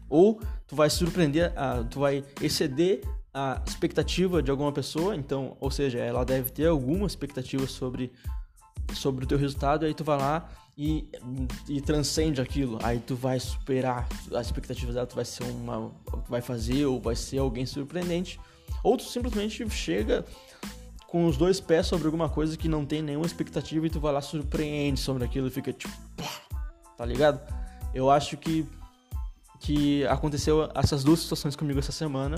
Ou 0.09 0.39
tu 0.65 0.75
vai 0.75 0.89
surpreender, 0.89 1.51
uh, 1.51 1.83
tu 1.85 1.99
vai 1.99 2.23
exceder 2.41 3.01
a 3.33 3.61
expectativa 3.67 4.41
de 4.41 4.49
alguma 4.49 4.71
pessoa, 4.71 5.15
então, 5.15 5.57
ou 5.59 5.69
seja, 5.69 5.99
ela 5.99 6.23
deve 6.23 6.51
ter 6.51 6.67
alguma 6.67 7.05
expectativa 7.05 7.67
sobre 7.67 8.11
sobre 8.93 9.25
o 9.25 9.27
teu 9.27 9.37
resultado, 9.37 9.85
aí 9.85 9.93
tu 9.93 10.03
vai 10.03 10.17
lá 10.17 10.49
e, 10.77 11.09
e 11.67 11.81
transcende 11.81 12.39
aquilo. 12.39 12.77
Aí 12.83 12.99
tu 12.99 13.15
vai 13.15 13.39
superar 13.39 14.07
as 14.33 14.45
expectativas 14.45 14.93
dela, 14.93 15.07
tu 15.07 15.15
vai 15.15 15.25
ser 15.25 15.43
uma. 15.43 15.91
Vai 16.29 16.41
fazer 16.41 16.85
ou 16.85 17.01
vai 17.01 17.15
ser 17.15 17.39
alguém 17.39 17.65
surpreendente. 17.65 18.39
Ou 18.83 18.95
tu 18.95 19.03
simplesmente 19.03 19.67
chega 19.69 20.23
com 21.07 21.25
os 21.25 21.35
dois 21.35 21.59
pés 21.59 21.87
sobre 21.87 22.05
alguma 22.05 22.29
coisa 22.29 22.55
que 22.55 22.67
não 22.67 22.85
tem 22.85 23.01
nenhuma 23.01 23.25
expectativa 23.25 23.87
e 23.87 23.89
tu 23.89 23.99
vai 23.99 24.13
lá 24.13 24.21
surpreende 24.21 24.99
sobre 24.99 25.23
aquilo 25.23 25.47
e 25.47 25.51
fica 25.51 25.73
tipo. 25.73 25.95
Tá 26.95 27.05
ligado? 27.05 27.41
Eu 27.93 28.11
acho 28.11 28.37
que. 28.37 28.65
Que 29.59 30.05
aconteceu 30.05 30.69
essas 30.75 31.03
duas 31.03 31.21
situações 31.21 31.55
comigo 31.55 31.79
essa 31.79 31.91
semana 31.91 32.37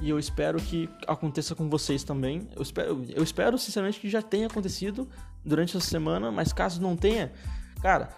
e 0.00 0.10
eu 0.10 0.18
espero 0.18 0.60
que 0.60 0.88
aconteça 1.06 1.54
com 1.54 1.68
vocês 1.68 2.04
também. 2.04 2.48
Eu 2.54 2.62
espero, 2.62 3.04
eu 3.08 3.22
espero 3.22 3.58
sinceramente 3.58 4.00
que 4.00 4.08
já 4.08 4.22
tenha 4.22 4.46
acontecido 4.46 5.08
durante 5.44 5.76
essa 5.76 5.86
semana, 5.86 6.30
mas 6.30 6.52
caso 6.52 6.80
não 6.80 6.96
tenha, 6.96 7.32
cara, 7.80 8.10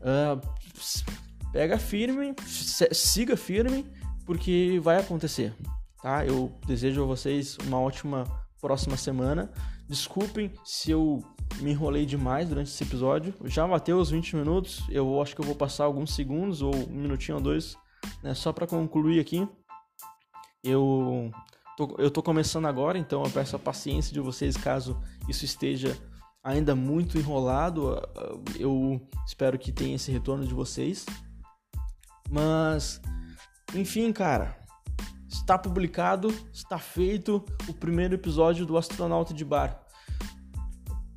uh, 0.00 0.40
pega 1.52 1.78
firme, 1.78 2.34
siga 2.46 3.36
firme, 3.36 3.86
porque 4.26 4.80
vai 4.82 4.98
acontecer, 4.98 5.54
tá? 6.02 6.24
Eu 6.24 6.52
desejo 6.66 7.02
a 7.02 7.06
vocês 7.06 7.56
uma 7.66 7.78
ótima 7.78 8.24
próxima 8.60 8.96
semana. 8.96 9.50
Desculpem 9.88 10.50
se 10.64 10.90
eu 10.90 11.22
me 11.60 11.70
enrolei 11.70 12.06
demais 12.06 12.48
durante 12.48 12.68
esse 12.68 12.82
episódio. 12.82 13.34
Já 13.44 13.66
bateu 13.66 13.98
os 13.98 14.10
20 14.10 14.36
minutos, 14.36 14.82
eu 14.88 15.20
acho 15.20 15.34
que 15.34 15.40
eu 15.40 15.44
vou 15.44 15.54
passar 15.54 15.84
alguns 15.84 16.14
segundos 16.14 16.62
ou 16.62 16.74
um 16.74 16.94
minutinho 16.94 17.36
ou 17.36 17.42
dois, 17.42 17.76
né, 18.22 18.34
só 18.34 18.52
para 18.52 18.66
concluir 18.66 19.20
aqui. 19.20 19.46
Eu 20.64 21.30
tô, 21.76 21.94
eu 21.98 22.10
tô 22.10 22.22
começando 22.22 22.66
agora, 22.66 22.98
então 22.98 23.22
eu 23.22 23.30
peço 23.30 23.54
a 23.54 23.58
paciência 23.58 24.12
de 24.12 24.20
vocês 24.20 24.56
caso 24.56 24.98
isso 25.28 25.44
esteja 25.44 25.96
ainda 26.42 26.74
muito 26.74 27.18
enrolado. 27.18 28.00
Eu 28.58 29.00
espero 29.26 29.58
que 29.58 29.70
tenha 29.70 29.96
esse 29.96 30.10
retorno 30.10 30.46
de 30.46 30.54
vocês. 30.54 31.04
Mas, 32.30 33.00
enfim, 33.74 34.12
cara, 34.12 34.56
está 35.28 35.58
publicado, 35.58 36.28
está 36.52 36.78
feito 36.78 37.44
o 37.68 37.74
primeiro 37.74 38.14
episódio 38.14 38.64
do 38.64 38.76
Astronauta 38.76 39.34
de 39.34 39.44
Bar. 39.44 39.84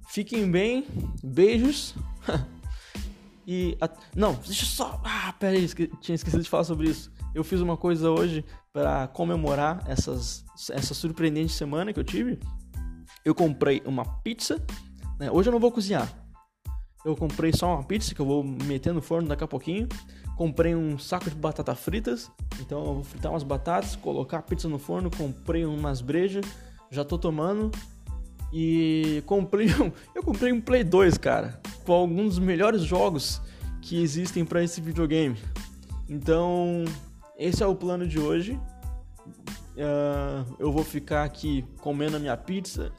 Fiquem 0.09 0.49
bem, 0.49 0.85
beijos. 1.23 1.95
e. 3.47 3.77
Não, 4.15 4.33
deixa 4.33 4.65
só. 4.65 5.01
Ah, 5.03 5.33
pera 5.39 5.55
aí, 5.55 5.63
esque... 5.63 5.87
tinha 6.01 6.15
esquecido 6.15 6.43
de 6.43 6.49
falar 6.49 6.63
sobre 6.63 6.89
isso. 6.89 7.11
Eu 7.37 7.43
fiz 7.43 7.61
uma 7.61 7.77
coisa 7.77 8.09
hoje 8.09 8.43
para 8.73 9.07
comemorar 9.09 9.83
essas, 9.85 10.43
essa 10.71 10.95
surpreendente 10.95 11.53
semana 11.53 11.93
que 11.93 11.99
eu 11.99 12.03
tive. 12.03 12.39
Eu 13.23 13.35
comprei 13.35 13.79
uma 13.85 14.03
pizza. 14.23 14.59
Né? 15.19 15.29
Hoje 15.29 15.47
eu 15.47 15.51
não 15.51 15.59
vou 15.59 15.71
cozinhar. 15.71 16.11
Eu 17.05 17.15
comprei 17.15 17.53
só 17.53 17.75
uma 17.75 17.83
pizza 17.83 18.15
que 18.15 18.19
eu 18.19 18.25
vou 18.25 18.43
meter 18.43 18.91
no 18.91 19.03
forno 19.03 19.27
daqui 19.27 19.43
a 19.43 19.47
pouquinho. 19.47 19.87
Comprei 20.35 20.73
um 20.73 20.97
saco 20.97 21.29
de 21.29 21.35
batata 21.35 21.75
fritas. 21.75 22.31
Então 22.59 22.79
eu 22.79 22.93
vou 22.95 23.03
fritar 23.03 23.31
umas 23.31 23.43
batatas, 23.43 23.95
colocar 23.95 24.39
a 24.39 24.41
pizza 24.41 24.67
no 24.67 24.79
forno. 24.79 25.11
Comprei 25.15 25.63
umas 25.63 26.01
brejas. 26.01 26.43
Já 26.89 27.05
tô 27.05 27.19
tomando. 27.19 27.69
E 28.51 29.21
comprei 29.27 29.67
um, 29.79 29.91
eu 30.15 30.23
comprei 30.23 30.51
um 30.51 30.59
Play 30.59 30.83
2, 30.83 31.19
cara, 31.19 31.61
com 31.85 31.93
alguns 31.93 32.37
dos 32.37 32.39
melhores 32.39 32.81
jogos 32.81 33.39
que 33.79 34.01
existem 34.01 34.43
para 34.43 34.63
esse 34.63 34.81
videogame. 34.81 35.37
Então, 36.09 36.85
esse 37.37 37.61
é 37.63 37.67
o 37.67 37.75
plano 37.75 38.07
de 38.07 38.19
hoje. 38.19 38.59
Uh, 39.75 40.55
eu 40.57 40.71
vou 40.71 40.83
ficar 40.83 41.23
aqui 41.23 41.63
comendo 41.81 42.17
a 42.17 42.19
minha 42.19 42.35
pizza, 42.35 42.91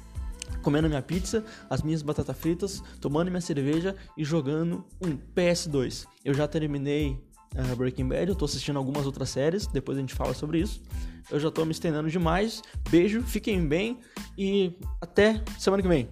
comendo 0.62 0.86
a 0.86 0.88
minha 0.88 1.00
pizza, 1.00 1.42
as 1.68 1.82
minhas 1.82 2.02
batatas 2.02 2.36
fritas, 2.36 2.82
tomando 3.00 3.30
minha 3.30 3.40
cerveja 3.40 3.96
e 4.16 4.24
jogando 4.24 4.84
um 5.00 5.16
PS2. 5.34 6.06
Eu 6.22 6.34
já 6.34 6.46
terminei 6.46 7.18
uh, 7.54 7.76
Breaking 7.76 8.08
Bad, 8.08 8.28
eu 8.28 8.36
tô 8.36 8.44
assistindo 8.44 8.76
algumas 8.76 9.06
outras 9.06 9.30
séries, 9.30 9.66
depois 9.66 9.96
a 9.96 10.00
gente 10.02 10.14
fala 10.14 10.34
sobre 10.34 10.58
isso. 10.58 10.82
Eu 11.30 11.40
já 11.40 11.50
tô 11.50 11.64
me 11.64 11.72
estendendo 11.72 12.10
demais. 12.10 12.62
Beijo, 12.90 13.22
fiquem 13.22 13.66
bem 13.66 14.00
e 14.36 14.76
até 15.00 15.42
semana 15.58 15.82
que 15.82 15.88
vem. 15.88 16.08